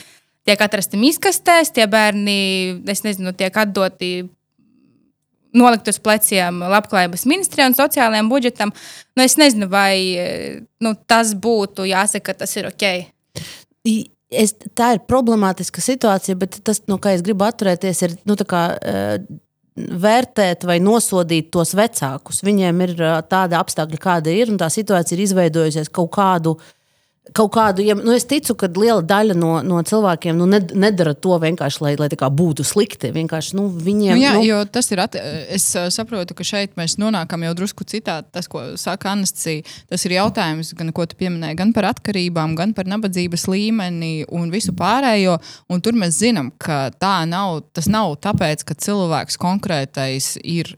[0.47, 2.39] tiek atrasti miskastēs, tie bērni,
[2.91, 4.13] es nezinu, tiek atdoti
[5.57, 8.73] nolikt uz pleciem labklājības ministrijai un sociālajiem budžetam.
[9.17, 12.89] Nu, es nezinu, vai eh, nu, tas būtu jāsaka, ka tas ir ok.
[14.33, 18.63] Es, tā ir problemātiska situācija, bet tas, no kā es gribu atturēties, ir nu, kā,
[18.81, 19.41] uh,
[19.77, 22.41] vērtēt vai nosodīt tos vecākus.
[22.45, 26.57] Viņiem ir uh, tāda apstākļa, kāda ir, un tā situācija ir izveidojusies kaut kādu.
[27.31, 31.13] Kaut kādu, ja, nu es ticu, ka liela daļa no, no cilvēkiem nu, ned, nedara
[31.15, 33.13] to vienkārši, lai, lai būtu slikti.
[33.15, 35.05] Vienkārši nu, viņiem Nu, jā, nu, jo tas ir.
[35.05, 35.15] At...
[35.55, 38.27] Es uh, saprotu, ka šeit mēs nonākam jau drusku citādi.
[38.35, 39.63] Tas, ko saka Anastasija,
[39.93, 44.51] tas ir jautājums, gan, ko tu pieminēji, gan par atkarībām, gan par nabadzības līmeni un
[44.51, 45.39] visu pārējo.
[45.71, 47.63] Un tur mēs zinām, ka tā nav.
[47.71, 50.75] Tas nav tāpēc, ka cilvēks konkrētais ir.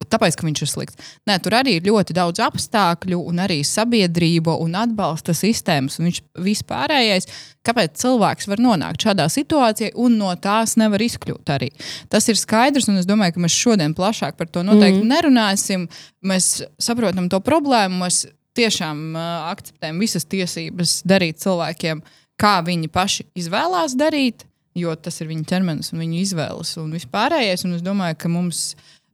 [0.00, 1.10] Tāpēc, ka viņš ir slikts.
[1.28, 6.20] Nē, tur arī ir ļoti daudz apstākļu, un arī sabiedrība un atbalsta sistēmas, un viņš
[6.40, 7.28] vispārējais,
[7.68, 11.70] kāpēc cilvēks var nonākt šādā situācijā un no tās nevar izkļūt arī.
[12.10, 15.10] Tas ir skaidrs, un es domāju, ka mēs šodien plašāk par to noteikti mm.
[15.12, 15.86] nerunāsim.
[16.26, 18.24] Mēs saprotam to problēmu, mēs
[18.58, 22.02] tiešām uh, akceptējam visas tiesības darīt cilvēkiem,
[22.40, 24.46] kā viņi paši izvēlās darīt,
[24.78, 27.66] jo tas ir viņu ķermenis un viņu izvēles un vispārējais.
[27.66, 28.62] Un es domāju, ka mums,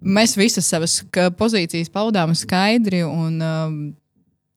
[0.01, 0.99] mēs visas savas
[1.39, 3.79] pozīcijas paudām skaidri un um,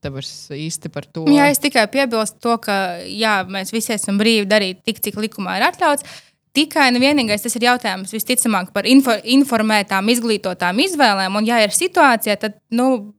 [0.03, 1.25] ir īsti par to.
[1.31, 5.59] Jā, es tikai piebilstu to, ka jā, mēs visi esam brīvi darīt tik, cik likumā
[5.59, 6.07] ir atļauts.
[6.55, 11.35] Tikai un vienīgais tas ir jautājums visticamāk par info, informētām, izglītotām izvēlēm.
[11.37, 13.13] Un, ja ir situācija, tad nu,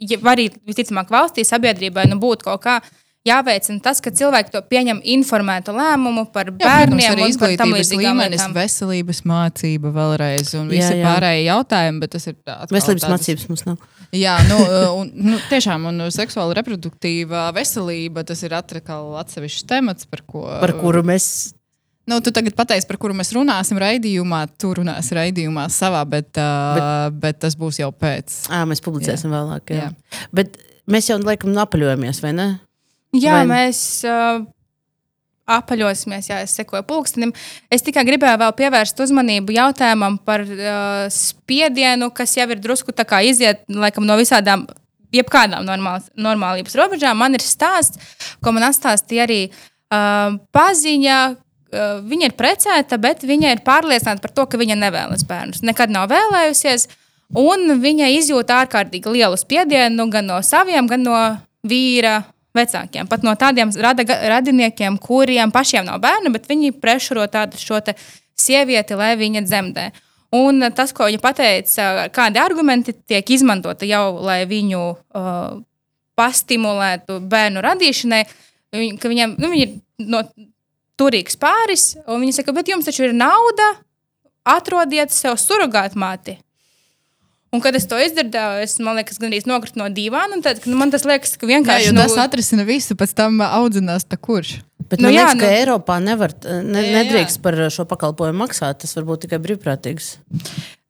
[0.00, 2.78] ja arī visticamāk valstī, sabiedrībai nu, būtu kaut kā
[3.26, 7.54] jāveicina tas, ka cilvēki to pieņem informētu lēmumu par Jā, bērniem protams, arī un par
[7.60, 8.56] tam izglītības līmenis, lietām.
[8.56, 11.10] veselības mācība vēlreiz un visi Jā, jā.
[11.10, 12.72] pārējie jautājumi, bet tas ir tāds.
[12.76, 13.92] veselības mācības mums nav.
[14.14, 14.60] Jā, nu,
[15.02, 20.46] un, nu, tiešām, un seksuāla reproduktīva veselība, tas ir atkal atsevišķs temats, par ko.
[20.62, 21.52] Par kuru mēs
[22.06, 24.44] Nu, tu tagad pateiksi, par kuru mēs runāsim raidījumā.
[24.62, 28.44] Tu runāsi raidījumā savā, bet, uh, bet, bet tas būs jau pēc.
[28.46, 29.34] à, mēs publicēsim jā.
[29.34, 29.72] vēlāk.
[29.74, 29.88] Jā.
[29.88, 29.88] Jā.
[29.90, 30.28] Jā.
[30.38, 30.54] Bet
[30.86, 32.46] mēs jau laikam napaļojamies, vai ne?
[33.22, 34.44] Jā, Vai- mēs uh,
[35.46, 37.32] apaļosimies, ja es sekoju pulkstenim.
[37.72, 43.62] Es tikai gribēju vēl pievērst uzmanību jautājumam par uh, spiedienu, kas jau ir drusku iziet
[43.68, 44.66] laikam, no visādām,
[45.14, 47.16] jebkādām normāl, normālības robežām.
[47.16, 47.98] Man ir stāsts,
[48.42, 51.18] ko man atstāstīja arī uh, paziņa.
[51.66, 55.64] Uh, viņa ir precēta, bet viņa ir pārliecināta par to, ka viņa nevēlas bērnus.
[55.66, 56.86] Nekad nav vēlējusies,
[57.34, 61.18] un viņa izjūt ārkārtīgi lielu spiedienu gan no saviem, gan no
[61.66, 62.20] vīra
[62.56, 63.08] vecākiem.
[63.10, 67.80] Pat no tādiem rada, radiniekiem, kuriem pašiem nav bērnu, bet viņi prešuro tādu šo
[68.36, 69.86] sievieti, lai viņa dzemdē.
[70.36, 75.60] Un tas, ko viņa teica, kādi argumenti tiek izmantoti jau, lai viņu uh,
[76.18, 78.22] pastimulētu bērnu radīšanai,
[79.00, 80.22] ka viņam nu, viņi ir no,
[80.98, 83.74] turīgs pāris, un viņi saka, bet jums taču ir nauda,
[84.46, 86.38] atrodiet sev surrogātu māti.
[87.56, 90.42] Un, kad es to izdarīju, es liekas, gandrīz nokritu no dīvāna.
[90.44, 94.04] Tad, nu, man tas liekas, ka vienkārši jā, nu, tas atrisina visu, pēc tam audzinās
[94.04, 94.58] tā kurš.
[94.86, 98.44] Bet nu, man jā, liekas, nu, ka Eiropā nevar, ne, jā, nedrīkst par šo pakalpojumu
[98.44, 98.82] maksāt.
[98.84, 100.10] Tas var būt tikai brīvprātīgs.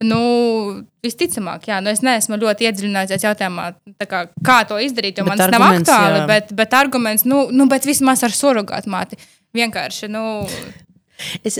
[0.04, 0.18] Nu,
[1.06, 3.70] visticamāk, jā, nu, es neesmu ļoti iedziļinājies jautājumā,
[4.10, 6.18] kā, kā to izdarīt, jo man tas nav aktuāli.
[6.18, 6.26] Jā.
[6.28, 9.20] Bet, bet arguments, nu, nu bet vismaz ar surrogātu māti.
[9.56, 10.10] Vienkārši.
[10.12, 10.42] Nu,
[11.46, 11.58] Es,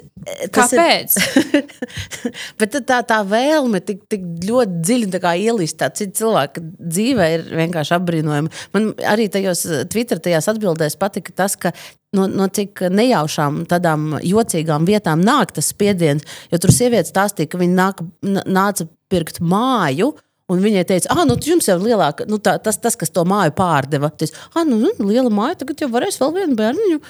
[0.53, 1.15] Kāpēc?
[1.17, 1.69] Ir,
[2.61, 8.53] bet tā, tā vēlme tik, tik ļoti dziļi ielīst citu cilvēku dzīvē ir vienkārši apbrīnojama.
[8.77, 11.73] Man arī tajos eh, Twitter tajās atbildēs patika tas, ka
[12.17, 16.27] no, no cik nejaušām, tādām jocīgām vietām nāk tas spiediens.
[16.53, 18.07] Jo tur sieviete stāstīja, ka viņa nāk,
[18.45, 20.13] nāca pirkt māju.
[20.47, 23.25] Un viņai teica, ah, nu, jums jau ir lielāka, nu, tā, tas, tas, kas to
[23.27, 24.13] māju pārdeva.
[24.15, 27.01] Tas, ah, nu, nu, liela māja, tagad jau varēs vēl vienu bērnu.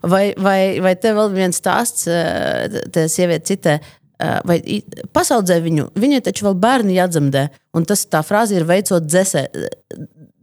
[0.00, 4.58] Vai, vai, vai te vēl viens stāsts, eh, te sieviete citē, eh, vai
[5.14, 7.46] pasaudzē viņu, viņai taču vēl bērni jādzemdē.
[7.76, 9.46] Un tas tā frāze ir veicot dzēsē,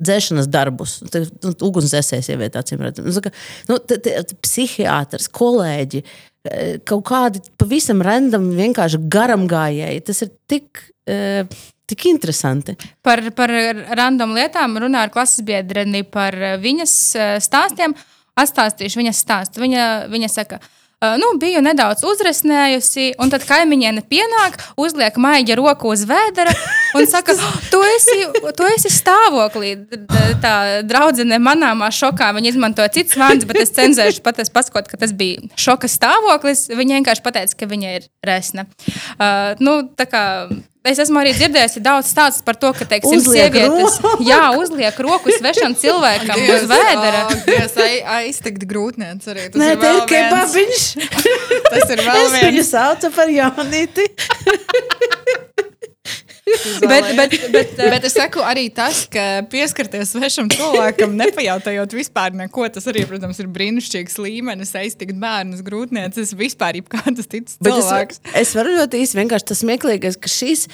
[0.03, 0.99] dzēšanas darbus.
[1.43, 3.31] Nu, ugunsdzēsēs sieviete, acīm redzot.
[3.69, 3.79] Nu, nu
[4.41, 6.03] psihiatrs, kolēģi,
[6.49, 10.03] eh, kaut kādi pavisam randam, vienkārši garam gājēji.
[10.09, 10.89] Tas ir tik.
[11.03, 11.43] Uh,
[11.83, 12.77] Tik interesanti.
[13.03, 16.31] Par, par random lietām runā ar klases biedreni par
[16.63, 16.93] viņas
[17.43, 17.91] stāstiem.
[17.91, 19.61] Uh, Atstāstīšu viņas stāstu.
[19.61, 20.57] Viņa, viņa saka,
[21.19, 26.53] nu, biju nedaudz uzresnējusi, un tad kaimiņiene pienāk, uzliek maija roku uz vēdera
[26.97, 27.35] un saka,
[27.73, 28.17] tu esi,
[28.57, 29.75] tu esi stāvoklī.
[30.43, 30.55] Tā
[30.87, 35.43] draudzene manāmā šokā, viņa izmantoja citas vārdus, bet es cenzēšu pateikt, pasakot, ka tas bija
[35.59, 36.67] šoka stāvoklis.
[36.73, 38.65] Viņa vienkārši pateica, ka viņa ir resna.
[39.15, 39.79] Uh, nu,
[40.83, 44.25] Es esmu arī dzirdējusi daudz stāstu par to, ka, teiksim, uzliek sievietes roku.
[44.27, 47.21] jā, uzliek roku svešam cilvēkam Dievs, uz vēdera.
[47.47, 47.77] Tas
[48.17, 49.47] aiztegt grūtniec arī.
[49.53, 50.83] Tas Nē, ir tā ir kebabiņš.
[51.71, 52.35] Tas ir vēl viens.
[52.35, 54.09] Es viņu saucu par Jānīti.
[56.89, 62.67] bet, bet, bet, bet es saku arī tas, ka pieskarties svešam cilvēkam, nepajautājot vispār neko,
[62.73, 68.19] tas arī, protams, ir brīnišķīgs līmenis, aiztikt bērnus, grūtniecis, vispār jebkādas citas cilvēks.
[68.33, 70.65] Es, es varu ļoti īsi vienkārši tas smieklīgais, ka šis,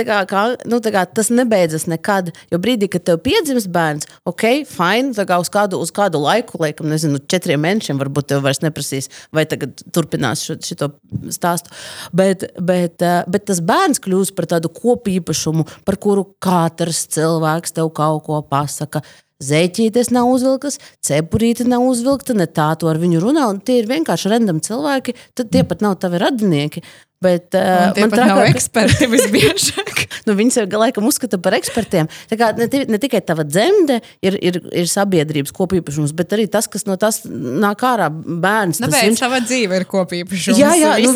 [0.00, 5.12] kā, kā, nu, kā, tas nebeidzas nekad, jo brīdī, kad tev piedzimst bērns, ok, fine,
[5.16, 9.10] tā kā uz kādu, uz kādu laiku, laikam, nezinu, četriem mēnešiem varbūt tev vairs neprasīs,
[9.34, 10.90] vai tagad turpinās šo, šito
[11.34, 11.74] stāstu,
[12.16, 17.74] bet, bet, uh, bet tas bērns kļūst par tādu kopu kopīpašumu, par kuru katrs cilvēks
[17.76, 19.02] tev kaut ko pasaka.
[19.44, 23.48] Zeķītes nav uzvilktas, cepurīte nav uzvilkta, ne tā tu ar viņu runā.
[23.66, 26.84] Tie ir vienkārši random cilvēki, tad tie pat nav tavi radinieki.
[27.24, 30.04] Bet, uh, man liekas, nav eksperti visbiežāk.
[30.28, 32.08] nu, viņus jau laikam uzskata par ekspertiem.
[32.34, 36.86] Kā, ne, ne tikai tava dzemde ir, ir, ir sabiedrības kopīpašums, bet arī tas, kas
[36.88, 38.82] no tās nāk ārā bērns.
[38.84, 39.22] Bet viņš...
[39.22, 40.60] sava dzīve ir kopīpašums.
[40.60, 41.14] Jā, jā nu,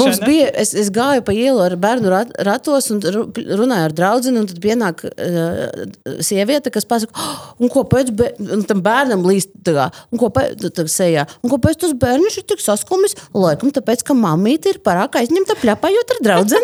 [0.00, 4.34] mums bija, es, es gāju pa ielu ar bērnu rat, ratos un runāju ar draugu,
[4.34, 5.86] un tad pienāk uh,
[6.24, 8.12] sieviete, kas pasaka, oh, un ko pēc
[8.68, 12.62] tam bērnam līst tā, un ko pēc sejā, un ko pēc tas bērns ir tik
[12.62, 16.62] saskumis, laikam tāpēc, ka mamīte ir parāk aizņemta pļāpājot ar draugu.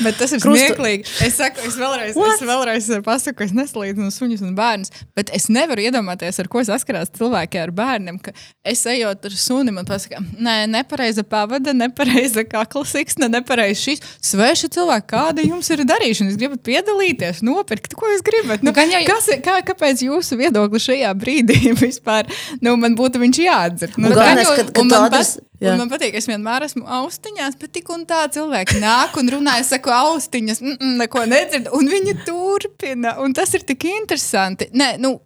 [0.00, 0.56] Bet tas ir Krustu.
[0.56, 1.04] smieklīgi.
[1.26, 2.38] Es, saku, es vēlreiz, What?
[2.38, 4.92] es vēlreiz pasaku, ka es nesalīdzinu suņus un bērnus.
[5.12, 8.16] Bet es nevaru iedomāties, ar ko saskarās cilvēki ar bērniem.
[8.64, 14.02] Es ejot ar suni un pasaku, nē, nepareiza pavada, nepareiza kakla siksna, nepareiza šis.
[14.24, 16.32] Sveši cilvēki, kāda jums ir darīšana?
[16.32, 18.64] Jūs gribat piedalīties, nopirkt, ko jūs gribat?
[18.64, 19.04] Nu, jau...
[19.12, 22.32] kas, kā, kāpēc jūsu viedokli šajā brīdī vispār
[22.64, 24.00] nu, man būtu viņš jāatdzird?
[24.00, 25.36] Nu, nu, galvenais, kad, kad man, pas,
[25.78, 29.72] man patīk, es vienmēr esmu austiņās, bet tik un tā cilvēki nāk un runā es
[29.72, 33.16] saku, austiņas, mm -mm, neko nedzirdu, un viņi turpina.
[33.22, 34.70] Un tas ir tik interesanti.
[34.72, 35.20] Nē, nu,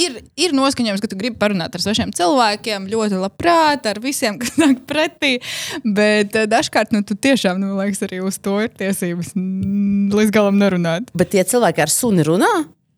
[0.00, 4.56] ir, ir noskaņojums, ka tu gribi parunāt ar svešiem cilvēkiem, ļoti labprāt, ar visiem, kas
[4.62, 5.36] nāk pretī.
[5.84, 10.60] Bet eh, dažkārt nu, tu tiešām, nu, liekas, arī uz to ir tiesības līdz galam
[10.60, 11.10] nerunāt.
[11.16, 12.52] Bet tie cilvēki ar suni runā?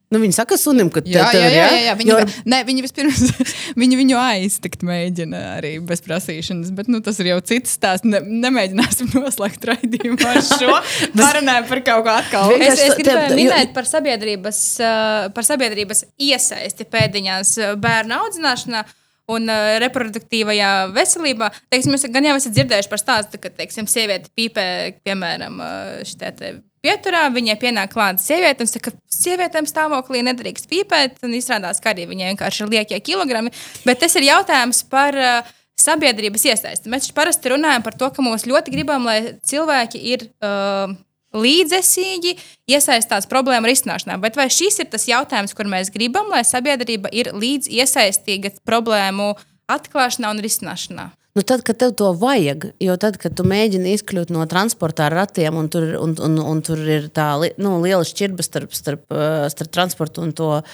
[0.09, 1.94] Nu, viņi saka sunim, ka Jā, tev jā, ir, jā, jā, jā.
[1.98, 3.18] Viņi, Jo- ne, viņi vispirms
[3.82, 8.09] viņi viņu aiztikt mēģina arī bez prasīšanas, bet nu, tas ir jau cits stāsts.
[8.09, 10.78] Ne, nemēģināsim noslēgt raidījumu ar šo.
[11.20, 12.54] Parunājam par kaut ko atkal.
[12.56, 18.16] Es, es tev- gribēju jo- minēt par sabiedrības, uh, par sabiedrības iesaisti pēdiņās uh, bērnu
[18.22, 18.86] audzināšanā.
[19.28, 24.32] Un uh, reproduktīvajā veselībā, teiksim, jūs gan jau esat dzirdējuši par stāstu, ka, teiksim, sieviete
[24.32, 24.64] pīpē,
[25.04, 25.61] piemēram,
[26.09, 26.54] šitā te
[26.85, 31.93] pieturā, viņai pienāk klāta sieviete un saka, ka sievietēm stāvoklī nedrīkst pīpēt, un izrādās, ka
[31.95, 33.53] arī viņai vienkārši ir liekie kilogrami.
[33.87, 36.91] Bet tas ir jautājums par uh, sabiedrības iesaisti.
[36.93, 40.97] Mēs parasti runājam par to, ka mums ļoti gribam, lai cilvēki ir uh,
[41.37, 42.35] līdzesīgi
[42.70, 44.16] iesaistās problēmu risināšanā.
[44.22, 49.35] Bet vai šis ir tas jautājums, kur mēs gribam, lai sabiedrība ir līdz iesaistīga problēmu
[49.68, 51.11] atklāšanā un risināšanā?
[51.37, 55.14] Nu, tad, kad tev to vajag, jo tad, kad tu mēģini izkļūt no transporta ar
[55.20, 57.29] ratiem, un tur, un, un, un tur ir tā
[57.61, 60.64] nu, liela šķirba starp, starp, uh, starp transportu un to uh,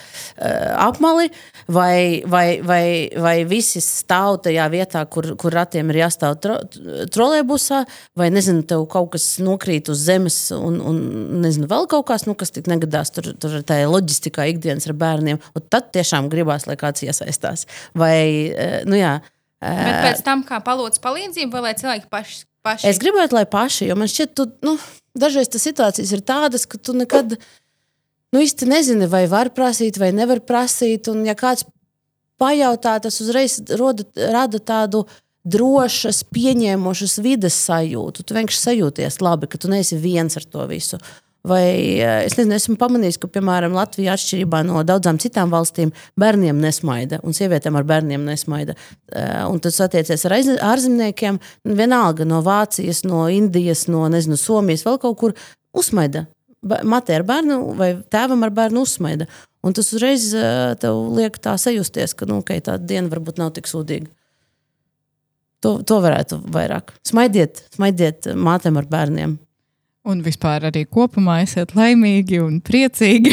[0.80, 1.26] apmali,
[1.66, 2.86] vai, vai, vai,
[3.26, 6.56] vai visi stāv tajā vietā, kur, kur ratiem ir jāstāv tro,
[7.12, 7.82] trolēbusā,
[8.16, 11.04] vai nezinu, tev kaut kas nokrīt uz zemes, un, un
[11.44, 15.44] nezinu, vēl kaut kas, nu, kas tik negadās tur, tur tā loģistikā ikdienas ar bērniem.
[15.68, 17.68] Tad tiešām gribās, lai kāds iesaistās.
[17.98, 18.16] Vai,
[18.54, 19.18] uh, nu jā.
[19.64, 22.40] Bet pēc tam, kā palūdz palīdzību, vai lai cilvēki paši.
[22.66, 22.88] paši...
[22.90, 24.76] Es gribētu, lai paši, jo man šķiet, tu, nu,
[25.18, 30.12] dažreiz tas situācijas ir tādas, ka tu nekad nu, īsti nezini, vai var prasīt, vai
[30.16, 31.08] nevar prasīt.
[31.12, 31.66] Un, ja kāds
[32.40, 35.04] pajautā, tas uzreiz roda, rada tādu
[35.44, 38.24] drošas, pieņēmošas vidas sajūtu.
[38.24, 41.00] Tu vienkārši sajūties labi, ka tu neesi viens ar to visu.
[41.44, 45.90] Vai eh, es nezinu, esmu pamanījis, ka, piemēram, Latvija atšķirībā no daudzām citām valstīm
[46.20, 48.76] bērniem nesmaida, un sievietēm ar bērniem nesmaida.
[49.12, 51.36] Eh, Un tas attiecies ar ārzemniekiem,
[51.68, 55.36] vienalga no Vācijas, no Indijas, no nezinu, Somijas, vēl kaut kur
[55.76, 56.24] uzmaida.
[56.64, 59.28] Matē ar bērnu vai tēvam ar bērnu uzsmaida.
[59.64, 60.88] Un tas uzreiz eh,
[61.18, 64.08] liek tā sajusties, ka nu, okay, tā diena varbūt nav tik sūdīga.
[65.60, 66.96] To, to varētu vairāk.
[67.04, 69.38] Smaidiet, smaidiet mātēm ar bērniem.
[70.04, 73.32] Un vispār arī kopumā esiet laimīgi un priecīgi.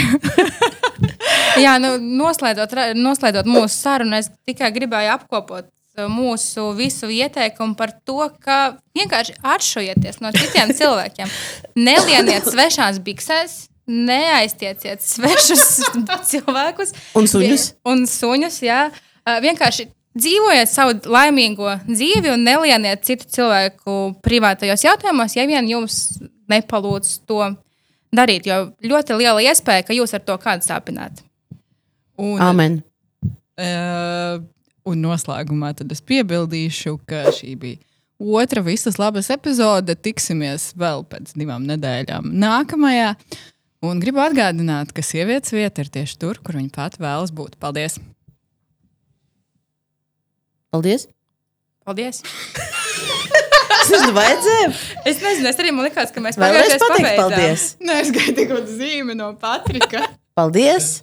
[1.63, 7.91] Jā, nu, noslēdzot, noslēdzot mūsu sarunu, es tikai gribēju apkopot uh, mūsu visu ieteikumu par
[8.07, 11.35] to, ka vienkārši atšujieties no citiem cilvēkiem.
[11.75, 13.57] Nelieniet svešās biksēs,
[13.91, 15.65] neaiztieciet svešus
[16.31, 16.95] cilvēkus.
[17.19, 17.71] Un suņus.
[17.91, 18.85] Un suņus, jā.
[19.25, 26.21] Uh, Vienkārši dzīvojiet savu laimīgo dzīvi un nelieniet citu cilvēku privātajos jautājumos, ja vien jums
[26.51, 27.41] nepalūdz to
[28.15, 28.47] darīt.
[28.49, 31.23] Jo ļoti liela iespēja, ka jūs ar to kādu sāpināt.
[32.21, 32.81] Un, Amen.
[33.61, 34.41] Uh,
[34.87, 37.81] un noslēgumā tad es piebildīšu, ka šī bija
[38.21, 39.95] otra visas labas epizode.
[39.95, 43.15] Tiksimies vēl pēc divām nedēļām nākamajā.
[43.81, 47.57] Un gribu atgādināt, ka sievietes vieta ir tieši tur, kur viņa pati vēlas būt.
[47.61, 47.97] Paldies!
[50.71, 51.09] Paldies!
[51.83, 52.21] Paldies!
[53.81, 54.71] Tas ir vajadzēja.
[55.09, 57.67] Es nezinu, es arī man likās, ka mēs pagājušajā pateikt paldies.
[57.81, 60.05] Nē, es gaidīju kaut kādu zīmi no Patrika.
[60.37, 60.99] Paldies!